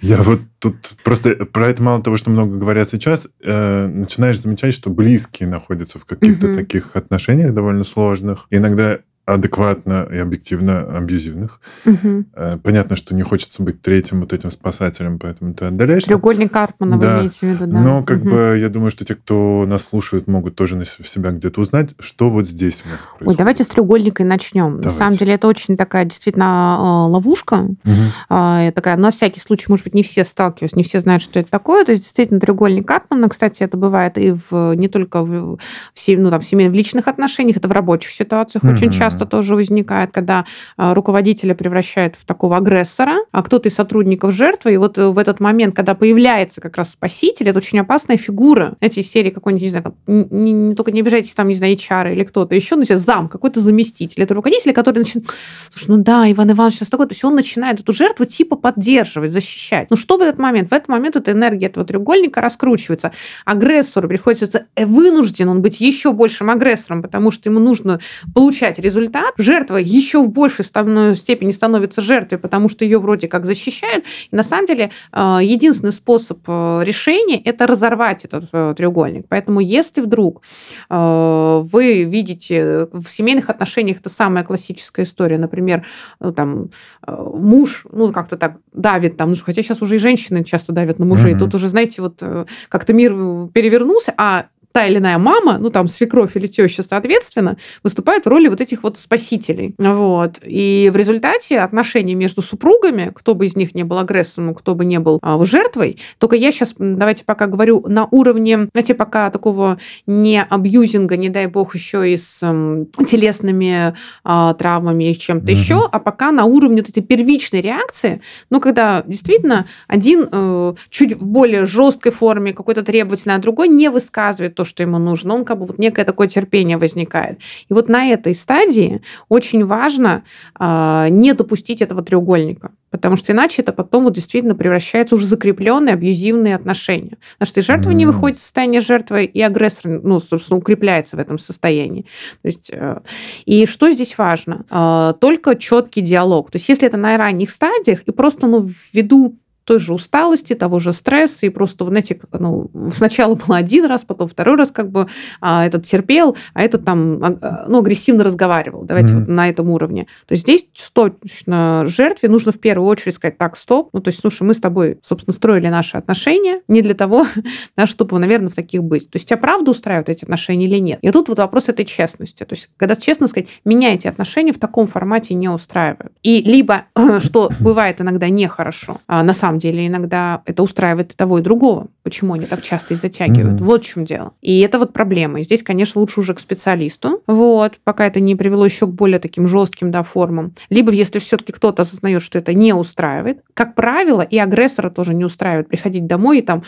[0.00, 4.74] Я вот тут просто про это мало того, что много говорят сейчас, э, начинаешь замечать,
[4.74, 8.48] что близкие находятся в каких-то таких отношениях довольно сложных.
[8.50, 11.60] Иногда адекватно и объективно абьюзивных.
[11.86, 12.24] Угу.
[12.62, 16.08] Понятно, что не хочется быть третьим вот этим спасателем, поэтому ты отдаляешься.
[16.08, 17.14] Треугольник Карпмана да.
[17.14, 17.80] вы имеете в виду, да?
[17.80, 18.30] Но как угу.
[18.30, 22.28] бы я думаю, что те, кто нас слушают, могут тоже на себя где-то узнать, что
[22.28, 23.28] вот здесь у нас происходит.
[23.28, 24.80] Ой, давайте с треугольника начнем.
[24.80, 24.88] Давайте.
[24.88, 27.54] На самом деле это очень такая действительно а, ловушка.
[27.54, 28.72] Угу.
[28.74, 31.84] Такая, на всякий случай, может быть, не все сталкиваются, не все знают, что это такое.
[31.84, 36.30] То есть действительно треугольник Карпмана, кстати, это бывает и в, не только в, в, ну,
[36.30, 38.72] там, в семейных, в личных отношениях, это в рабочих ситуациях угу.
[38.72, 40.44] очень часто часто тоже возникает, когда
[40.76, 44.74] а, руководителя превращают в такого агрессора, а кто-то из сотрудников жертвы.
[44.74, 48.74] И вот э, в этот момент, когда появляется как раз спаситель, это очень опасная фигура.
[48.80, 49.94] Эти серии какой-нибудь, не знаю, там,
[50.30, 53.60] не, не, только не обижайтесь, там, не знаю, HR или кто-то еще, ну, зам, какой-то
[53.60, 54.22] заместитель.
[54.22, 55.28] Это руководитель, который начинает,
[55.72, 57.06] слушай, ну да, Иван Иванович сейчас такой.
[57.06, 59.88] То есть он начинает эту жертву типа поддерживать, защищать.
[59.90, 60.70] Ну что в этот момент?
[60.70, 63.12] В этот момент эта энергия этого треугольника раскручивается.
[63.44, 68.00] Агрессору приходится вынужден он быть еще большим агрессором, потому что ему нужно
[68.34, 73.46] получать результат результат, жертва еще в большей степени становится жертвой, потому что ее вроде как
[73.46, 74.04] защищают.
[74.30, 79.26] И на самом деле э, единственный способ э, решения– это разорвать этот э, треугольник.
[79.28, 80.42] Поэтому если вдруг
[80.88, 85.84] вы видите в семейных отношениях, это самая классическая история, например,
[86.20, 86.70] ну, там,
[87.06, 91.04] муж, ну, как-то так давит, там, ну, хотя сейчас уже и женщины часто давят на
[91.04, 91.38] мужей, mm-hmm.
[91.38, 92.22] тут уже, знаете, вот
[92.68, 93.12] как-то мир
[93.52, 98.48] перевернулся, а та или иная мама, ну там свекровь или теща, соответственно, выступает в роли
[98.48, 99.76] вот этих вот спасителей.
[99.78, 100.40] Вот.
[100.42, 104.84] И в результате отношения между супругами, кто бы из них не был агрессором, кто бы
[104.84, 109.78] не был а, жертвой, только я сейчас, давайте пока говорю, на уровне, знаете, пока такого
[110.08, 113.94] не абьюзинга, не дай бог, еще и с э, телесными
[114.24, 115.52] э, травмами и чем-то угу.
[115.52, 121.12] еще, а пока на уровне вот этой первичной реакции, ну, когда действительно один э, чуть
[121.14, 125.44] в более жесткой форме, какой-то требовательный, а другой не высказывает то, что ему нужно, он
[125.44, 127.40] как бы вот некое такое терпение возникает.
[127.68, 130.24] И вот на этой стадии очень важно
[130.58, 132.72] э, не допустить этого треугольника.
[132.94, 137.18] Потому что иначе это потом вот действительно превращается уже в закрепленные абьюзивные отношения.
[137.32, 137.94] Потому что и жертва mm.
[137.94, 142.06] не выходит из состояния жертвы, и агрессор, ну, собственно, укрепляется в этом состоянии.
[142.42, 143.00] То есть, э,
[143.46, 144.64] и что здесь важно?
[144.70, 146.52] Э, только четкий диалог.
[146.52, 150.80] То есть, если это на ранних стадиях, и просто, ну, ввиду той же усталости, того
[150.80, 154.90] же стресса, и просто, знаете, как, ну, сначала было один раз, потом второй раз как
[154.90, 155.06] бы
[155.40, 158.82] а, этот терпел, а этот там а, а, ну, агрессивно разговаривал.
[158.84, 159.20] Давайте mm-hmm.
[159.20, 160.06] вот на этом уровне.
[160.26, 164.20] То есть здесь точно жертве нужно в первую очередь сказать, так, стоп, ну, то есть,
[164.20, 167.26] слушай, мы с тобой, собственно, строили наши отношения не для того,
[167.76, 169.10] да, чтобы, наверное, в таких быть.
[169.10, 170.98] То есть тебя правда устраивают эти отношения или нет?
[171.02, 172.44] И тут вот вопрос этой честности.
[172.44, 176.12] То есть когда честно сказать, меня эти отношения в таком формате не устраивают.
[176.22, 176.84] И либо,
[177.20, 181.42] что бывает иногда нехорошо, а, на самом самом деле иногда это устраивает и того, и
[181.42, 181.88] другого.
[182.02, 183.60] Почему они так часто и затягивают?
[183.60, 183.64] Mm-hmm.
[183.64, 184.32] Вот в чем дело.
[184.42, 185.40] И это вот проблема.
[185.40, 189.18] И здесь, конечно, лучше уже к специалисту, вот, пока это не привело еще к более
[189.18, 190.54] таким жестким да, формам.
[190.70, 195.24] Либо если все-таки кто-то осознает, что это не устраивает, как правило, и агрессора тоже не
[195.24, 196.62] устраивает приходить домой и там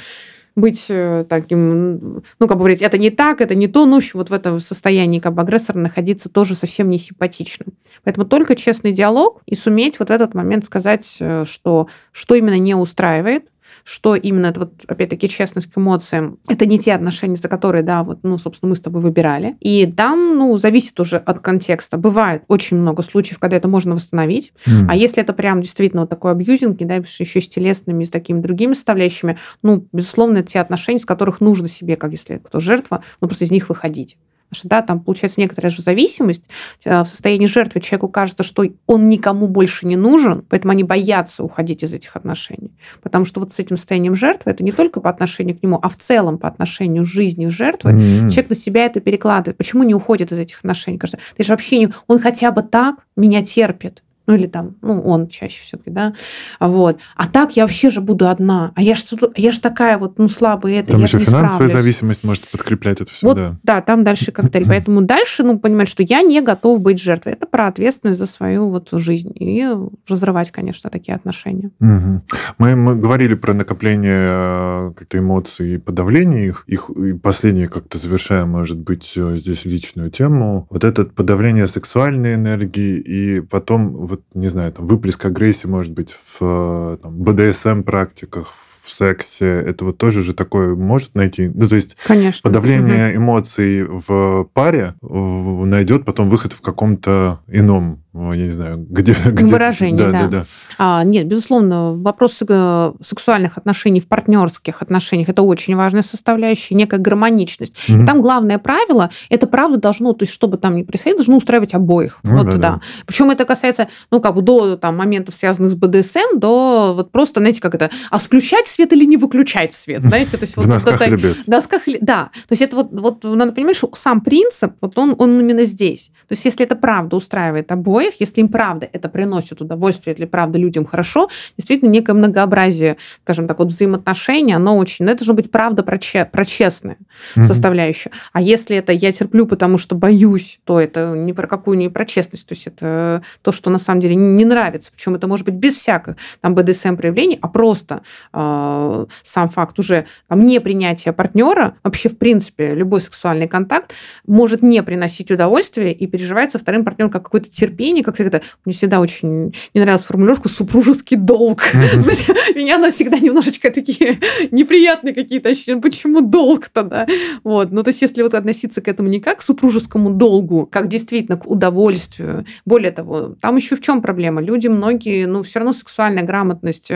[0.56, 4.30] быть э, таким, ну, как бы говорить, это не так, это не то, ну, вот
[4.30, 7.66] в этом состоянии как бы агрессора находиться тоже совсем не симпатично.
[8.02, 12.74] Поэтому только честный диалог и суметь вот этот момент сказать, э, что, что именно не
[12.74, 13.48] устраивает,
[13.86, 18.18] что именно, вот, опять-таки, честность к эмоциям, это не те отношения, за которые, да, вот,
[18.24, 19.56] ну, собственно, мы с тобой выбирали.
[19.60, 21.96] И там, ну, зависит уже от контекста.
[21.96, 24.52] Бывает очень много случаев, когда это можно восстановить.
[24.66, 24.86] Mm.
[24.88, 28.40] А если это прям действительно вот такой абьюзинг, не дай еще с телесными, с такими
[28.40, 33.04] другими составляющими, ну, безусловно, это те отношения, с которых нужно себе, как если кто жертва,
[33.20, 34.16] ну, просто из них выходить.
[34.52, 36.44] Что, да, там получается некоторая же зависимость.
[36.84, 41.42] Э, в состоянии жертвы человеку кажется, что он никому больше не нужен, поэтому они боятся
[41.42, 42.72] уходить из этих отношений.
[43.02, 45.88] Потому что вот с этим состоянием жертвы, это не только по отношению к нему, а
[45.88, 48.30] в целом по отношению к жизни жертвы, mm-hmm.
[48.30, 49.56] человек на себя это перекладывает.
[49.56, 50.98] Почему не уходит из этих отношений?
[50.98, 51.88] Кажется, ты же вообще не...
[52.06, 56.14] Он хотя бы так меня терпит ну или там, ну он чаще все-таки, да,
[56.60, 56.98] вот.
[57.14, 59.02] А так я вообще же буду одна, а я же
[59.36, 61.72] я же такая вот, ну слабая это, там я еще не финансовая справлюсь.
[61.72, 63.58] зависимость может подкреплять это все, вот, да.
[63.62, 67.46] Да, там дальше коктейль, поэтому дальше, ну понимать, что я не готов быть жертвой, это
[67.46, 69.68] про ответственность за свою вот жизнь и
[70.08, 71.70] разрывать, конечно, такие отношения.
[71.80, 72.22] Угу.
[72.58, 77.98] Мы мы говорили про накопление э, как-то эмоций и подавление их, их и последнее как-то
[77.98, 84.15] завершаем, может быть, э, здесь личную тему, вот это подавление сексуальной энергии и потом вот
[84.16, 88.54] вот, не знаю, там, выплеск агрессии, может быть, в там, БДСМ-практиках,
[88.86, 91.50] в сексе, это вот тоже же такое может найти.
[91.52, 92.48] Ну, то есть Конечно.
[92.48, 93.16] подавление угу.
[93.16, 99.14] эмоций в паре найдет потом выход в каком-то ином я не знаю, где...
[99.26, 100.12] где Выражение, да.
[100.12, 100.22] да.
[100.22, 100.46] да, да.
[100.78, 106.98] А, нет, безусловно, вопрос э, сексуальных отношений в партнерских отношениях– это очень важная составляющая, некая
[106.98, 107.74] гармоничность.
[107.88, 108.02] Угу.
[108.02, 111.74] И там главное правило– это правда должно, то есть чтобы там ни происходило, должно устраивать
[111.74, 112.18] обоих.
[112.22, 112.58] Ну, вот, да, да.
[112.58, 112.80] да.
[113.06, 117.40] Причем это касается, ну, как бы до там, моментов, связанных с БДСМ, до вот просто,
[117.40, 120.36] знаете, как это, а включать свет или не выключать свет, знаете?
[120.36, 121.46] То есть, вот, в носках это, или без?
[121.46, 122.30] Носках, да.
[122.48, 126.10] То есть это вот, вот надо понимать, что сам принцип, вот он, он именно здесь.
[126.28, 130.26] То есть если это правда устраивает обоих, обоих, если им правда это приносит удовольствие, если
[130.26, 135.34] правда людям хорошо, действительно некое многообразие, скажем так, вот взаимоотношений, оно очень, ну, это должно
[135.34, 137.42] быть правда про, че, про честную mm-hmm.
[137.42, 138.12] составляющую.
[138.32, 142.04] А если это я терплю, потому что боюсь, то это не про какую, не про
[142.04, 145.54] честность, то есть это то, что на самом деле не нравится, причем это может быть
[145.54, 148.02] без всяких там БДСМ проявлений, а просто
[148.32, 153.92] э, сам факт уже там, непринятия партнера, вообще в принципе любой сексуальный контакт
[154.26, 158.74] может не приносить удовольствия и переживается вторым партнером как какое-то терпение, отношений, как это, мне
[158.74, 161.62] всегда очень не нравилась формулировка «супружеский долг».
[162.54, 164.20] Меня она всегда немножечко такие
[164.50, 165.80] неприятные какие-то ощущения.
[165.80, 167.06] Почему долг-то, да?
[167.44, 167.72] Вот.
[167.72, 171.36] Ну, то есть, если вот относиться к этому не как к супружескому долгу, как действительно
[171.36, 172.44] к удовольствию.
[172.64, 174.40] Более того, там еще в чем проблема?
[174.40, 176.90] Люди многие, ну, все равно сексуальная грамотность...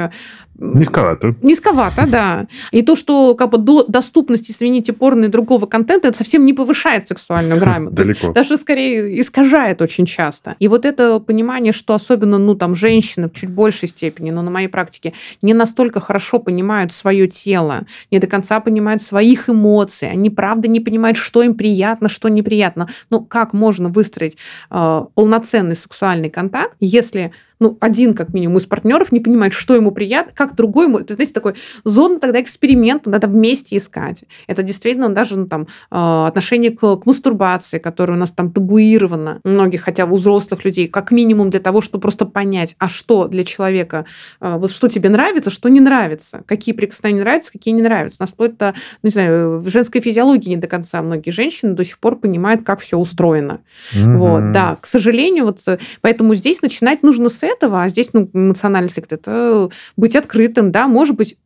[0.61, 1.35] Низковато.
[1.43, 2.47] Низковато, да.
[2.73, 6.53] И то, что как бы до доступность, извините, порно и другого контента, это совсем не
[6.53, 7.97] повышает сексуальную грамотность.
[7.97, 8.33] Далеко.
[8.33, 10.57] Даже скорее искажает очень часто.
[10.59, 14.43] И вот вот это понимание, что особенно, ну, там, женщины в чуть большей степени, но
[14.43, 20.11] на моей практике, не настолько хорошо понимают свое тело, не до конца понимают своих эмоций,
[20.11, 22.89] они, правда, не понимают, что им приятно, что неприятно.
[23.11, 24.39] Ну, как можно выстроить
[24.71, 29.93] э, полноценный сексуальный контакт, если ну, один, как минимум, из партнеров не понимает, что ему
[29.93, 30.99] приятно, как другой ему...
[30.99, 31.55] Это, знаете, такой
[31.85, 34.25] зона тогда эксперимента, надо вместе искать.
[34.47, 39.41] Это действительно даже ну, там, а, отношение к, к мастурбации, которое у нас там табуировано
[39.45, 43.45] многих, хотя у взрослых людей, как минимум для того, чтобы просто понять, а что для
[43.45, 44.07] человека,
[44.41, 48.17] а, вот что тебе нравится, что не нравится, какие прикосновения нравятся, какие не нравятся.
[48.21, 51.75] У нас вплоть до, ну, не знаю, в женской физиологии не до конца многие женщины
[51.75, 53.61] до сих пор понимают, как все устроено.
[53.95, 54.17] Mm-hmm.
[54.17, 55.61] Вот, да, к сожалению, вот
[56.01, 60.89] поэтому здесь начинать нужно с этого, а здесь ну, эмоциональный сект это быть открытым, да,
[60.89, 61.37] может быть,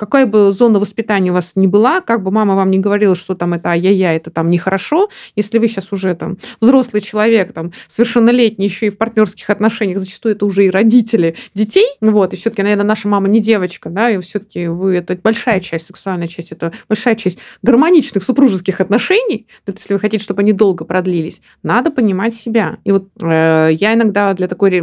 [0.00, 3.34] какая бы зона воспитания у вас ни была, как бы мама вам не говорила, что
[3.34, 8.64] там это ай-яй-яй, это там нехорошо, если вы сейчас уже там взрослый человек, там, совершеннолетний,
[8.64, 12.86] еще и в партнерских отношениях, зачастую это уже и родители детей, вот, и все-таки, наверное,
[12.86, 17.14] наша мама не девочка, да, и все-таки вы, это большая часть, сексуальная часть, это большая
[17.14, 22.78] часть гармоничных супружеских отношений, если вы хотите, чтобы они долго продлились, надо понимать себя.
[22.84, 24.78] И вот э, я иногда для такой ре,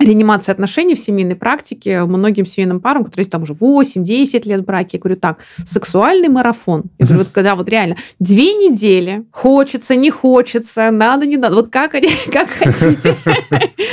[0.00, 4.66] реанимации отношений в семейной практике многим семейным парам, которые там уже 8-10 лет, лет в
[4.66, 4.96] браке.
[4.96, 6.84] Я говорю, так, сексуальный марафон.
[6.98, 11.70] Я говорю, вот когда вот реально две недели, хочется, не хочется, надо, не надо, вот
[11.70, 11.92] как,
[12.32, 13.16] как хотите,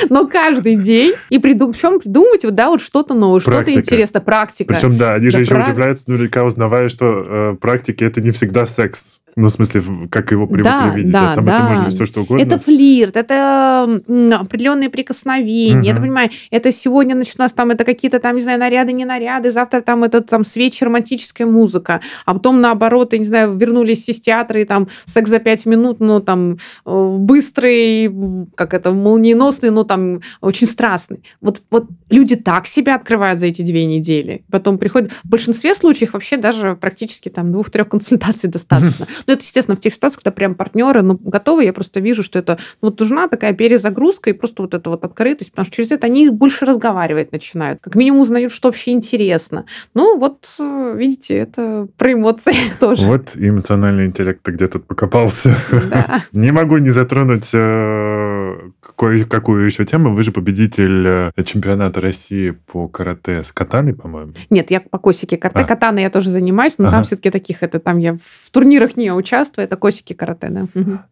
[0.09, 1.13] но каждый день.
[1.29, 4.73] И придум, причем придумать, вот, да, вот что-то новое, что-то интересное, практика.
[4.73, 9.19] Причем, да, они же еще удивляются, наверняка узнавая, что э, практики это не всегда секс.
[9.35, 11.11] Ну, в смысле, как его привыкли да, видеть.
[11.11, 11.71] Да, Там да.
[11.73, 12.43] это быть все, что угодно.
[12.43, 14.01] Это флирт, это
[14.39, 15.77] определенные прикосновения.
[15.77, 15.85] Угу.
[15.87, 19.05] Я понимаю, это сегодня значит, у нас там это какие-то там, не знаю, наряды, не
[19.05, 24.07] наряды, завтра там это там свечи, романтическая музыка, а потом наоборот, я не знаю, вернулись
[24.09, 28.11] из театра и там секс за пять минут, ну, там э, быстрый,
[28.55, 31.23] как это, молниеносный, но там очень страстный.
[31.41, 34.43] Вот, вот люди так себя открывают за эти две недели.
[34.51, 35.11] Потом приходят...
[35.23, 39.07] В большинстве случаев вообще даже практически там двух-трех консультаций достаточно.
[39.27, 42.39] Ну, это, естественно, в тех ситуациях, когда прям партнеры ну, готовы, я просто вижу, что
[42.39, 45.91] это ну, вот нужна такая перезагрузка и просто вот эта вот открытость, потому что через
[45.91, 47.79] это они больше разговаривать начинают.
[47.81, 49.65] Как минимум узнают, что вообще интересно.
[49.93, 53.05] Ну, вот, э, видите, это про эмоции тоже.
[53.05, 55.55] Вот эмоциональный интеллект где тут покопался.
[55.89, 56.23] Да.
[56.31, 57.49] Не могу не затронуть
[58.53, 60.13] э, какую, какую еще тему.
[60.13, 64.33] Вы же победитель э, чемпионата России по карате с катами, по-моему.
[64.49, 65.61] Нет, я по косике карате.
[65.61, 65.63] А.
[65.63, 66.97] Катаны я тоже занимаюсь, но ага.
[66.97, 70.65] там все-таки таких, это там я в турнирах не участвую, это косики карате, да.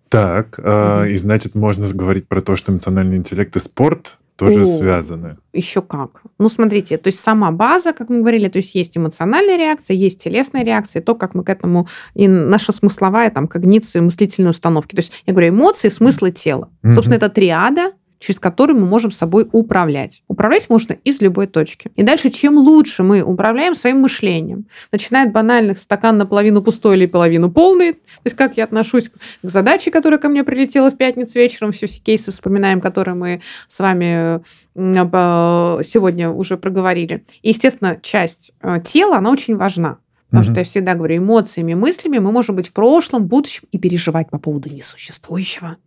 [0.09, 1.05] Так, угу.
[1.05, 5.37] и значит, можно говорить про то, что эмоциональный интеллект и спорт тоже О, связаны.
[5.53, 6.23] Еще как.
[6.39, 10.23] Ну, смотрите, то есть сама база, как мы говорили, то есть есть эмоциональная реакция, есть
[10.23, 14.95] телесная реакция, то, как мы к этому, и наша смысловая там когниция, мыслительные установки.
[14.95, 16.69] То есть я говорю, эмоции, смыслы тела.
[16.83, 16.93] Mm-hmm.
[16.93, 20.23] Собственно, это триада через который мы можем собой управлять.
[20.27, 21.91] Управлять можно из любой точки.
[21.95, 27.07] И дальше, чем лучше мы управляем своим мышлением, начиная от банальных стакан наполовину пустой или
[27.07, 31.39] половину полный, то есть как я отношусь к задаче, которая ко мне прилетела в пятницу
[31.39, 34.41] вечером, все, все кейсы вспоминаем, которые мы с вами
[34.75, 37.25] э, сегодня уже проговорили.
[37.41, 39.97] И, естественно, часть э, тела, она очень важна.
[40.29, 40.51] Потому угу.
[40.51, 44.37] что я всегда говорю, эмоциями, мыслями мы можем быть в прошлом, будущем и переживать по
[44.37, 45.77] поводу несуществующего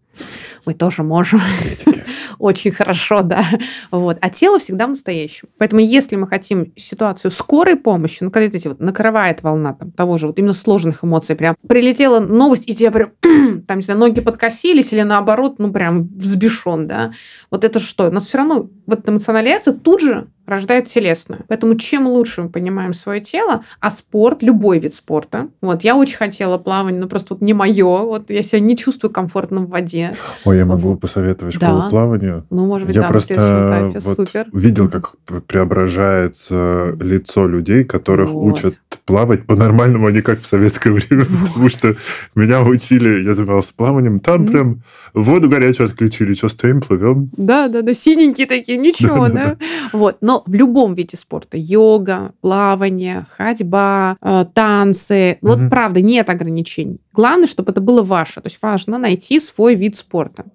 [0.67, 1.41] мы тоже можем.
[2.39, 3.47] Очень хорошо, да.
[3.91, 4.19] Вот.
[4.21, 5.49] А тело всегда в настоящем.
[5.59, 10.19] Поэтому если мы хотим ситуацию скорой помощи, ну, когда эти вот накрывает волна там, того
[10.19, 13.11] же вот именно сложных эмоций, прям прилетела новость, и тебе прям,
[13.67, 17.13] там, не знаю, ноги подкосились или наоборот, ну, прям взбешен, да.
[17.51, 18.09] Вот это что?
[18.09, 21.45] У нас все равно вот эмоциональная тут же рождает телесную.
[21.49, 25.49] Поэтому чем лучше мы понимаем свое тело, а спорт, любой вид спорта.
[25.61, 27.85] Вот, я очень хотела плавание, но просто вот не мое.
[27.85, 30.13] Вот я себя не чувствую комфортно в воде.
[30.45, 31.01] Ой, я могу вот.
[31.01, 31.89] посоветовать школу да.
[31.89, 32.45] плавания.
[32.51, 33.99] Ну, может быть, я да, просто этапе.
[34.01, 34.47] вот Супер.
[34.53, 35.15] видел, как
[35.47, 38.53] преображается лицо людей, которых вот.
[38.53, 41.25] учат плавать по-нормальному, а не как в советское время.
[41.25, 41.49] Вот.
[41.49, 41.97] Потому что
[42.35, 44.51] меня учили, я занимался плаванием, там mm.
[44.51, 44.83] прям
[45.15, 47.31] воду горячую отключили, что стоим, плывем.
[47.37, 49.57] Да, да, да, синенькие такие, ничего, да.
[49.93, 57.01] Вот, но в любом виде спорта, йога, плавание, ходьба, э, танцы, вот правда, нет ограничений.
[57.13, 58.41] Главное, чтобы это было ваше.
[58.41, 60.47] То есть важно найти свой вид спорта.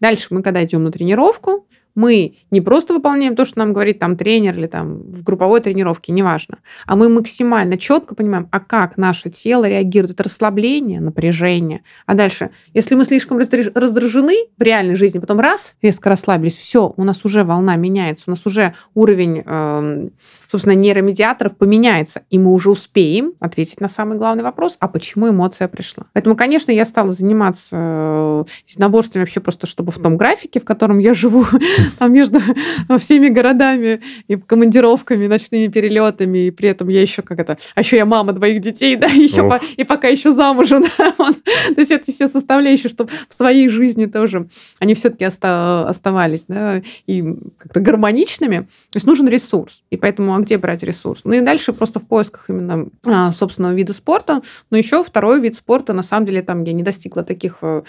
[0.00, 1.66] Дальше мы, когда идем на тренировку,
[1.96, 6.12] мы не просто выполняем то, что нам говорит там тренер или там в групповой тренировке,
[6.12, 10.12] неважно, а мы максимально четко понимаем, а как наше тело реагирует.
[10.12, 11.82] Это расслабление, напряжение.
[12.04, 17.04] А дальше, если мы слишком раздражены в реальной жизни, потом раз, резко расслабились, все, у
[17.04, 20.08] нас уже волна меняется, у нас уже уровень, э,
[20.46, 25.66] собственно, нейромедиаторов поменяется, и мы уже успеем ответить на самый главный вопрос, а почему эмоция
[25.68, 26.04] пришла.
[26.12, 30.98] Поэтому, конечно, я стала заниматься э, единоборствами вообще просто, чтобы в том графике, в котором
[30.98, 31.46] я живу,
[31.98, 32.40] там между
[32.98, 37.96] всеми городами и командировками, ночными перелетами, и при этом я еще как это, а еще
[37.96, 41.42] я мама двоих детей, да, еще по, и пока еще замужем, да, вот.
[41.42, 46.82] то есть это все составляющие, чтобы в своей жизни тоже они все-таки оста- оставались, да,
[47.06, 47.22] и
[47.58, 48.60] как-то гармоничными.
[48.60, 51.22] То есть нужен ресурс, и поэтому а где брать ресурс?
[51.24, 55.54] Ну и дальше просто в поисках именно а, собственного вида спорта, но еще второй вид
[55.54, 57.82] спорта, на самом деле, там я не достигла таких э,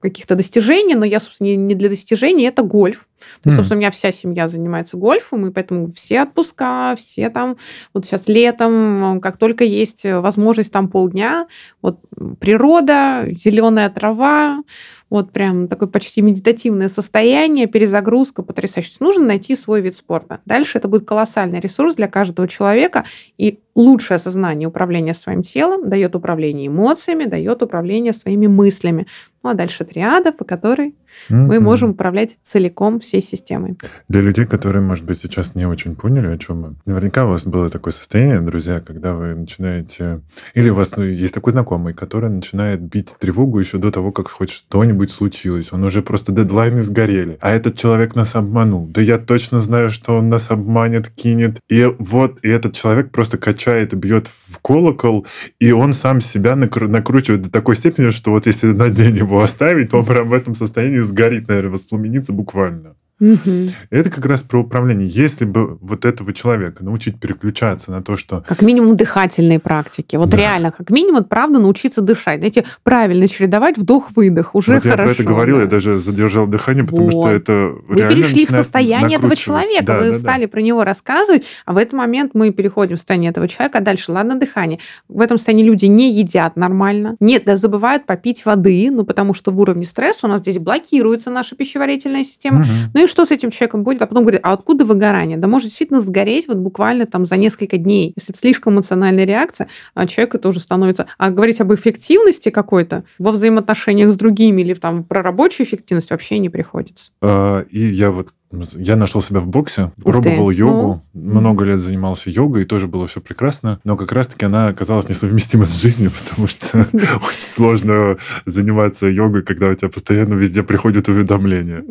[0.00, 3.08] каких-то достижений, но я, собственно, не для достижений, это гольф.
[3.42, 7.56] То есть, собственно, у меня вся семья занимается гольфом, и поэтому все отпуска, все там,
[7.92, 11.48] вот сейчас летом, как только есть возможность там полдня,
[11.82, 11.98] вот
[12.38, 14.62] природа, зеленая трава,
[15.10, 18.92] вот прям такое почти медитативное состояние, перезагрузка потрясающе.
[19.00, 20.40] Нужно найти свой вид спорта.
[20.44, 23.04] Дальше это будет колоссальный ресурс для каждого человека,
[23.36, 29.08] и лучшее осознание управления своим телом дает управление эмоциями, дает управление своими мыслями.
[29.42, 30.94] Ну а дальше триада, по которой
[31.28, 31.34] mm-hmm.
[31.34, 33.76] мы можем управлять целиком всей системой.
[34.08, 36.74] Для людей, которые, может быть, сейчас не очень поняли, о чем мы.
[36.86, 40.20] Наверняка у вас было такое состояние, друзья, когда вы начинаете...
[40.54, 44.28] Или у вас ну, есть такой знакомый, который начинает бить тревогу еще до того, как
[44.28, 45.72] хоть что-нибудь случилось.
[45.72, 47.38] Он уже просто дедлайны сгорели.
[47.40, 48.86] А этот человек нас обманул.
[48.86, 51.60] Да я точно знаю, что он нас обманет, кинет.
[51.68, 55.26] И вот, и этот человек просто качает, бьет в колокол,
[55.58, 59.90] и он сам себя накручивает до такой степени, что вот если на день его оставить,
[59.90, 62.96] то он прям в этом состоянии сгорит, наверное, воспламенится буквально.
[63.20, 63.68] Угу.
[63.90, 65.08] Это как раз про управление.
[65.08, 68.44] Если бы вот этого человека научить переключаться на то, что...
[68.46, 70.16] Как минимум дыхательные практики.
[70.16, 70.36] Вот да.
[70.36, 72.38] реально, как минимум, правда, научиться дышать.
[72.38, 74.54] Знаете, правильно чередовать вдох-выдох.
[74.54, 75.02] Уже вот хорошо.
[75.02, 75.62] я про это говорил, да.
[75.62, 77.22] я даже задержал дыхание, потому вот.
[77.22, 80.48] что это Вы перешли в состояние этого человека, да, вы да, стали да.
[80.48, 84.12] про него рассказывать, а в этот момент мы переходим в состояние этого человека, а дальше,
[84.12, 84.78] ладно, дыхание.
[85.08, 87.16] В этом состоянии люди не едят нормально.
[87.20, 91.30] Нет, да, забывают попить воды, ну, потому что в уровне стресса у нас здесь блокируется
[91.30, 92.60] наша пищеварительная система.
[92.60, 92.68] Угу.
[92.94, 94.02] Ну и что с этим человеком будет?
[94.02, 95.36] А потом говорит, а откуда выгорание?
[95.36, 98.12] Да может действительно сгореть вот буквально там за несколько дней.
[98.16, 101.06] Если это слишком эмоциональная реакция, а человек тоже становится...
[101.18, 106.38] А говорить об эффективности какой-то во взаимоотношениях с другими или там про рабочую эффективность вообще
[106.38, 107.10] не приходится.
[107.20, 110.56] А, и я вот я нашел себя в боксе, Ух пробовал ты.
[110.56, 111.40] йогу, ну.
[111.40, 115.66] много лет занимался йогой, и тоже было все прекрасно, но как раз-таки она оказалась несовместима
[115.66, 121.84] с жизнью, потому что очень сложно заниматься йогой, когда у тебя постоянно везде приходят уведомления.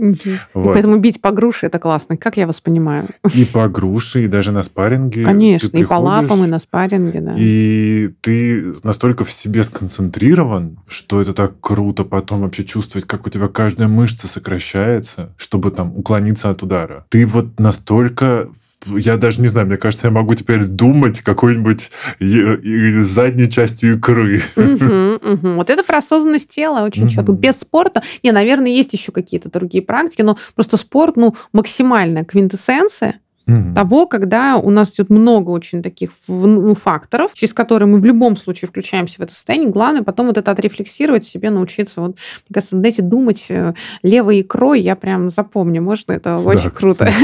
[0.53, 3.07] Поэтому бить по груши это классно, как я вас понимаю.
[3.33, 5.25] И по груши, и даже на спарринге.
[5.25, 7.33] Конечно, и по лапам, и на спарринге, да.
[7.37, 13.29] И ты настолько в себе сконцентрирован, что это так круто потом вообще чувствовать, как у
[13.29, 17.05] тебя каждая мышца сокращается, чтобы там уклониться от удара.
[17.09, 18.49] Ты вот настолько
[18.85, 21.89] я даже не знаю, мне кажется, я могу теперь думать какой-нибудь
[22.19, 24.41] задней частью икры.
[24.55, 25.47] Угу, угу.
[25.55, 27.09] Вот это про осознанность тела очень угу.
[27.09, 27.31] четко.
[27.31, 33.19] Без спорта, не, наверное, есть еще какие-то другие практики, но просто спорт, ну, максимальная квинтэссенция
[33.47, 33.73] угу.
[33.73, 38.37] того, когда у нас идет много очень таких ну, факторов, через которые мы в любом
[38.37, 39.69] случае включаемся в это состояние.
[39.69, 42.01] Главное потом вот это отрефлексировать, себе научиться.
[42.01, 43.73] Вот, мне кажется, знаете, думать э,
[44.03, 45.81] левой икрой я прям запомню.
[45.81, 46.13] Можно?
[46.13, 47.11] Это очень круто.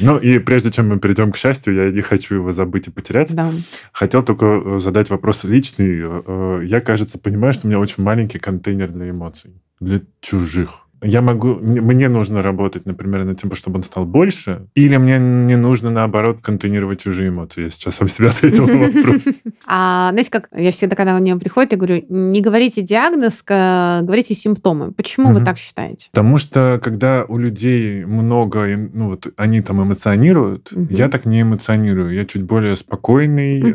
[0.00, 3.34] Ну и прежде чем мы перейдем к счастью, я не хочу его забыть и потерять.
[3.34, 3.50] Да.
[3.92, 6.00] Хотел только э, задать вопрос личный.
[6.02, 11.22] Э, я, кажется, понимаю, что у меня очень маленький контейнер для эмоций, для чужих я
[11.22, 15.90] могу, мне нужно работать, например, над тем, чтобы он стал больше, или мне не нужно,
[15.90, 17.64] наоборот, контейнировать чужие эмоции?
[17.64, 19.22] Я сейчас сам себе ответил на вопрос.
[19.64, 24.34] А знаете, как я всегда, когда он мне приходит, я говорю, не говорите диагноз, говорите
[24.34, 24.92] симптомы.
[24.92, 26.08] Почему вы так считаете?
[26.10, 32.12] Потому что, когда у людей много, ну вот они там эмоционируют, я так не эмоционирую.
[32.12, 33.74] Я чуть более спокойный,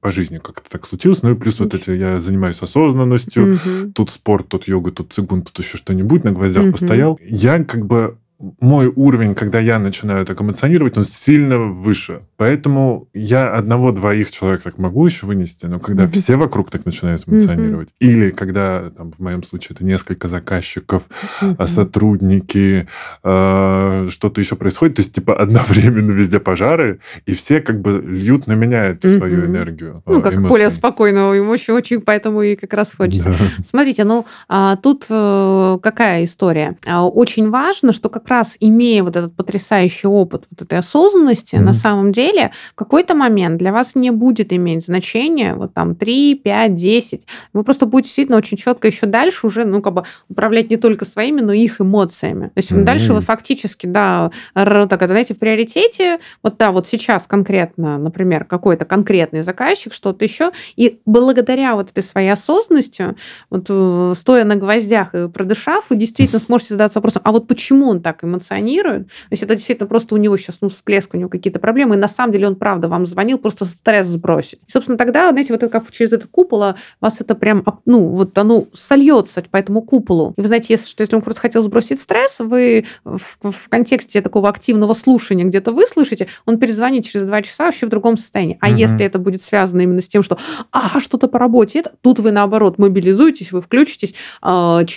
[0.00, 1.22] по жизни как-то так случилось.
[1.22, 3.54] Ну и плюс вот эти я занимаюсь осознанностью.
[3.54, 3.92] Угу.
[3.94, 6.24] Тут спорт, тут йога, тут цигун, тут еще что-нибудь.
[6.28, 6.72] На гвоздях угу.
[6.72, 7.18] постоял.
[7.22, 8.18] Я как бы
[8.60, 12.22] мой уровень, когда я начинаю так эмоционировать, он сильно выше.
[12.36, 16.12] Поэтому я одного-двоих человек так могу еще вынести, но когда mm-hmm.
[16.12, 18.06] все вокруг так начинают эмоционировать, mm-hmm.
[18.06, 21.08] или когда, там, в моем случае, это несколько заказчиков,
[21.40, 21.66] mm-hmm.
[21.66, 22.88] сотрудники,
[23.24, 28.46] э, что-то еще происходит, то есть, типа, одновременно везде пожары, и все как бы льют
[28.46, 29.18] на меня эту mm-hmm.
[29.18, 30.02] свою энергию.
[30.06, 30.48] Ну, как эмоций.
[30.48, 33.30] более спокойного, ему очень, очень поэтому и как раз хочется.
[33.30, 33.64] Да.
[33.64, 36.76] Смотрите, ну, а, тут э, какая история?
[36.86, 41.60] А, очень важно, что как раз имея вот этот потрясающий опыт вот этой осознанности, mm-hmm.
[41.60, 46.36] на самом деле в какой-то момент для вас не будет иметь значения вот там 3,
[46.36, 47.26] 5, 10.
[47.52, 51.04] Вы просто будете действительно очень четко еще дальше уже, ну, как бы управлять не только
[51.04, 52.46] своими, но и их эмоциями.
[52.46, 52.82] То есть mm-hmm.
[52.82, 58.84] дальше вы фактически, да, так, знаете, в приоритете, вот да, вот сейчас конкретно, например, какой-то
[58.84, 63.14] конкретный заказчик, что-то еще, и благодаря вот этой своей осознанности,
[63.50, 67.88] вот э, стоя на гвоздях и продышав, вы действительно сможете задаться вопросом, а вот почему
[67.88, 69.06] он так эмоционирует?
[69.06, 71.98] То есть это действительно просто у него сейчас, ну, всплеск, у него какие-то проблемы, и
[71.98, 74.60] на самом деле он, правда, вам звонил просто стресс сбросить.
[74.66, 78.08] И, собственно, тогда, знаете, вот это как через этот купол а вас это прям, ну,
[78.08, 80.34] вот оно сольется по этому куполу.
[80.36, 84.20] И вы знаете, если, что если он просто хотел сбросить стресс, вы в, в контексте
[84.20, 88.58] такого активного слушания где-то вы слышите, он перезвонит через два часа вообще в другом состоянии.
[88.60, 88.76] А угу.
[88.76, 90.38] если это будет связано именно с тем, что,
[90.72, 94.46] а, что-то по работе, это, тут вы, наоборот, мобилизуетесь, вы включитесь, э,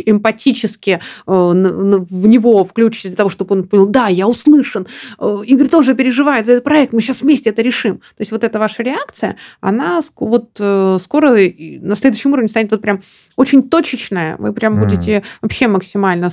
[0.06, 4.88] эмпатически э, в него включитесь для того, чтобы он понял, да, я услышан,
[5.20, 7.98] э, Игорь тоже переживает за этот проект, мы сейчас вместе это решим.
[7.98, 12.82] То есть вот эта ваша реакция, она вот э, скоро на следующем уровне станет вот
[12.82, 13.02] прям
[13.36, 14.38] очень точечная.
[14.38, 14.80] Вы прям mm.
[14.80, 16.30] будете вообще максимально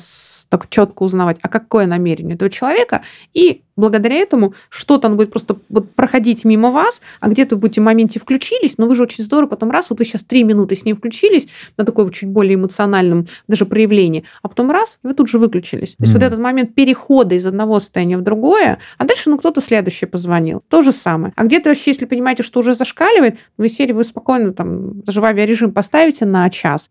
[0.48, 3.02] так четко узнавать, а какое намерение этого человека,
[3.34, 7.80] и благодаря этому что-то оно будет просто вот проходить мимо вас, а где-то вы будете
[7.80, 10.76] в моменте включились, но вы же очень здорово потом раз, вот вы сейчас три минуты
[10.76, 15.14] с ним включились на такой чуть более эмоциональном даже проявлении, а потом раз, и вы
[15.14, 15.90] тут же выключились.
[15.90, 16.16] То есть mm.
[16.16, 20.62] вот этот момент перехода из одного состояния в другое, а дальше ну кто-то следующий позвонил.
[20.68, 21.32] То же самое.
[21.36, 25.24] А где-то вообще, если понимаете, что уже зашкаливает, вы сели, вы спокойно там даже в
[25.24, 26.88] авиарежим поставите на час,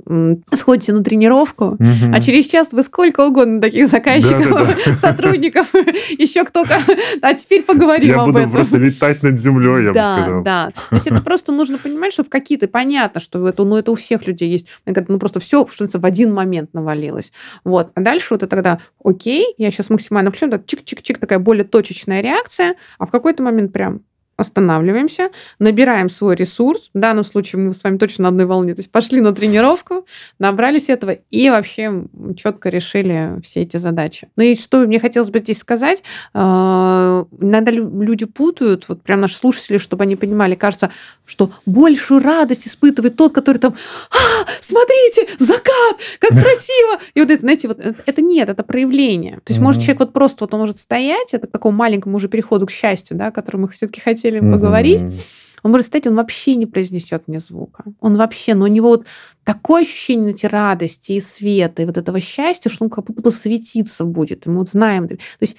[0.53, 2.13] сходите на тренировку, mm-hmm.
[2.13, 5.73] а через час вы сколько угодно таких заказчиков, сотрудников,
[6.17, 6.76] еще кто-то
[7.21, 8.41] а теперь поговорим я об этом.
[8.41, 10.43] Я буду просто летать над землей, я да, бы сказал.
[10.43, 12.67] Да, То есть это просто нужно понимать, что в какие-то...
[12.67, 14.67] Понятно, что это, ну, это у всех людей есть.
[14.85, 17.31] Ну, просто все, что в один момент навалилось.
[17.63, 17.91] Вот.
[17.95, 22.21] А дальше вот это тогда, окей, я сейчас максимально включу, так чик-чик-чик, такая более точечная
[22.21, 24.01] реакция, а в какой-то момент прям
[24.37, 26.91] останавливаемся, набираем свой ресурс.
[26.93, 28.75] В данном случае мы с вами точно на одной волне.
[28.75, 30.05] То есть пошли на тренировку,
[30.37, 32.03] набрались этого и вообще
[32.37, 34.29] четко решили все эти задачи.
[34.35, 39.35] Ну и что мне хотелось бы здесь сказать, э, иногда люди путают, вот прям наши
[39.35, 40.91] слушатели, чтобы они понимали, кажется,
[41.25, 43.75] что большую радость испытывает тот, который там,
[44.11, 46.99] а, смотрите, закат, как красиво.
[47.15, 49.37] И вот это, знаете, вот это нет, это проявление.
[49.43, 52.27] То есть может человек вот просто вот он может стоять, это к такому маленькому уже
[52.27, 54.51] переходу к счастью, да, который мы все-таки хотим хотели mm-hmm.
[54.51, 55.01] поговорить,
[55.63, 57.83] он может стоять, он вообще не произнесет мне звука.
[57.99, 59.05] Он вообще, но у него вот
[59.43, 63.31] такое ощущение знаете, радости и света, и вот этого счастья, что он как будто бы
[63.31, 64.45] светиться будет.
[64.45, 65.07] И мы вот знаем.
[65.07, 65.57] То есть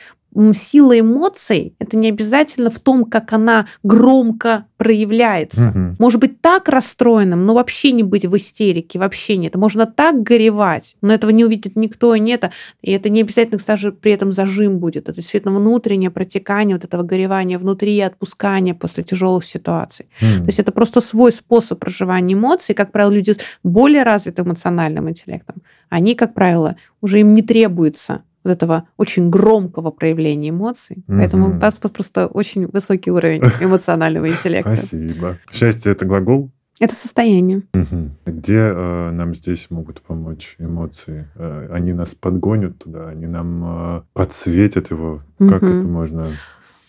[0.54, 5.70] сила эмоций это не обязательно в том, как она громко проявляется.
[5.70, 5.96] Угу.
[5.98, 9.56] Может быть так расстроенным, но вообще не быть в истерике, вообще нет.
[9.56, 12.50] Можно так горевать, но этого не увидит никто и нет.
[12.80, 15.08] И это не обязательно, кстати, при этом зажим будет.
[15.08, 20.06] Это действительно внутреннее протекание вот этого горевания внутри и отпускания после тяжелых ситуаций.
[20.22, 20.44] Угу.
[20.44, 22.74] То есть это просто свой способ проживания эмоций.
[22.74, 25.56] Как правило, люди с более развитым эмоциональным интеллектом,
[25.88, 31.04] они, как правило, уже им не требуется вот этого очень громкого проявления эмоций.
[31.06, 31.18] Угу.
[31.18, 34.76] Поэтому у вас просто очень высокий уровень эмоционального интеллекта.
[34.76, 35.38] Спасибо.
[35.52, 36.50] Счастье– это глагол?
[36.80, 37.62] Это состояние.
[37.74, 38.10] Угу.
[38.26, 41.28] Где э, нам здесь могут помочь эмоции?
[41.34, 45.22] Э, они нас подгонят туда, они нам э, подсветят его.
[45.40, 45.48] Угу.
[45.48, 46.32] Как это можно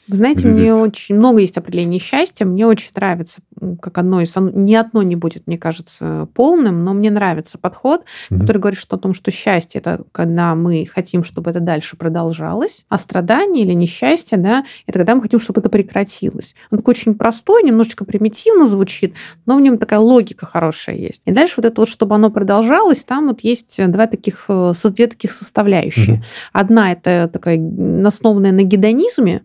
[0.09, 0.71] вы знаете, Где мне здесь...
[0.71, 2.43] очень много есть определений счастья.
[2.43, 3.41] Мне очень нравится,
[3.79, 4.33] как одно из...
[4.35, 8.39] Ни одно не будет, мне кажется, полным, но мне нравится подход, mm-hmm.
[8.39, 12.85] который говорит что о том, что счастье– это когда мы хотим, чтобы это дальше продолжалось,
[12.89, 16.55] а страдание или несчастье, да, это когда мы хотим, чтобы это прекратилось.
[16.71, 19.13] Он такой очень простой, немножечко примитивно звучит,
[19.45, 21.21] но в нем такая логика хорошая есть.
[21.25, 25.05] И дальше вот это вот, чтобы оно продолжалось, там вот есть два таких, э, две
[25.05, 26.15] таких составляющие.
[26.15, 26.49] Mm-hmm.
[26.53, 27.61] Одна– это такая
[28.05, 29.43] основанная на гедонизме,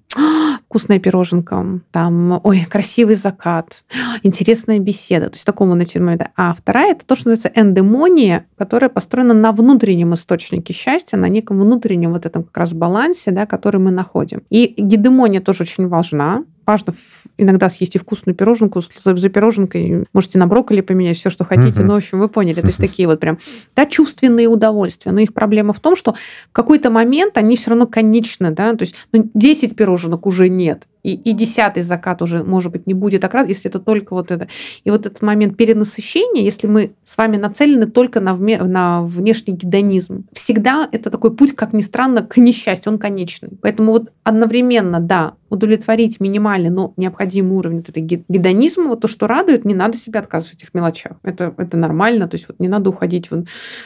[0.75, 3.85] вкусная пироженка, там, ой, красивый закат,
[4.25, 5.27] интересная беседа.
[5.27, 6.19] То есть такому начинаю.
[6.37, 11.61] А вторая это то, что называется эндемония, которая построена на внутреннем источнике счастья, на неком
[11.61, 14.43] внутреннем вот этом как раз балансе, да, который мы находим.
[14.51, 16.95] И гедемония тоже очень важна, важно
[17.37, 21.83] иногда съесть и вкусную пироженку, за, за пироженкой можете на брокколи поменять, все, что хотите,
[21.83, 21.87] uh-huh.
[21.87, 22.61] но, в общем, вы поняли.
[22.61, 23.39] То есть такие вот прям,
[23.75, 25.13] да, чувственные удовольствия.
[25.13, 28.83] Но их проблема в том, что в какой-то момент они все равно конечны, да, то
[28.83, 33.21] есть ну, 10 пироженок уже нет и, и десятый закат уже, может быть, не будет
[33.21, 34.49] так рад, если это только вот это.
[34.83, 39.55] И вот этот момент перенасыщения, если мы с вами нацелены только на, вме, на внешний
[39.55, 43.51] гедонизм, всегда это такой путь, как ни странно, к несчастью, он конечный.
[43.61, 49.27] Поэтому вот одновременно, да, удовлетворить минимальный, но необходимый уровень вот этой гедонизма, вот то, что
[49.27, 51.13] радует, не надо себе отказывать в этих мелочах.
[51.23, 53.45] Это, это нормально, то есть вот не надо уходить в,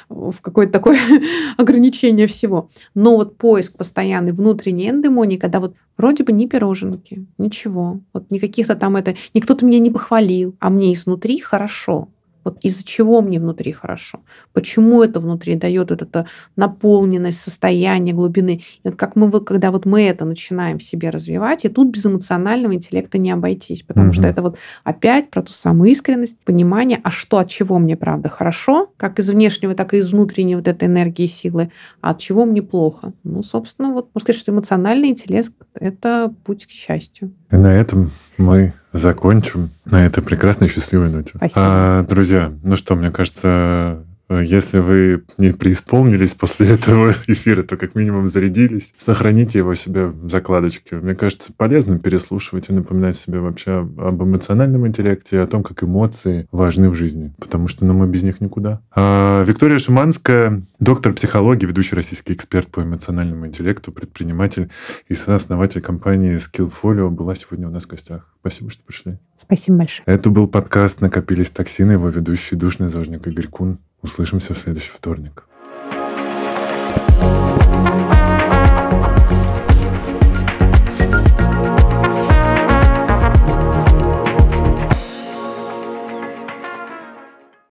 [0.09, 0.99] в какое-то такое
[1.57, 2.71] ограничение всего.
[2.95, 8.01] Но вот поиск постоянной внутренней эндемонии, когда вот Вроде бы ни пироженки, ничего.
[8.13, 9.17] Вот никаких-то там это...
[9.35, 12.09] Никто-то меня не похвалил, а мне изнутри хорошо.
[12.49, 14.21] Вот из-за чего мне внутри хорошо?
[14.55, 16.27] Почему это внутри дает вот это
[16.57, 18.63] наполненность, состояние глубины?
[18.83, 22.07] И вот как мы, когда вот мы это начинаем в себе развивать, и тут без
[22.07, 24.15] эмоционального интеллекта не обойтись, потому угу.
[24.15, 28.31] что это вот опять про ту самую искренность, понимание, а что от чего мне правда
[28.31, 31.71] хорошо, как из внешнего, так и из внутренней вот этой энергии силы,
[32.01, 33.13] а от чего мне плохо.
[33.25, 37.33] Ну, собственно, вот можно сказать, что эмоциональный интеллект– это путь к счастью.
[37.51, 41.33] И на этом мы закончим на этой прекрасной счастливой ноте.
[41.37, 41.61] Спасибо.
[41.61, 47.95] А, друзья, ну что, мне кажется, если вы не преисполнились после этого эфира, то как
[47.95, 48.95] минимум зарядились.
[48.97, 50.97] Сохраните его себе в закладочке.
[50.97, 55.83] Мне кажется, полезно переслушивать и напоминать себе вообще об эмоциональном интеллекте и о том, как
[55.83, 57.35] эмоции важны в жизни.
[57.39, 58.81] Потому что ну, мы без них никуда.
[58.95, 64.71] А, Виктория Шиманская, доктор психологии, ведущий российский эксперт по эмоциональному интеллекту, предприниматель
[65.09, 68.29] и сооснователь компании Skillfolio, была сегодня у нас в гостях.
[68.41, 69.19] Спасибо, что пришли.
[69.37, 70.05] Спасибо большое.
[70.07, 73.79] Это был подкаст «Накопились токсины», его ведущий душный зожник Игорь Кун.
[74.03, 75.45] Услышимся в следующий вторник.
[77.21, 77.48] thank you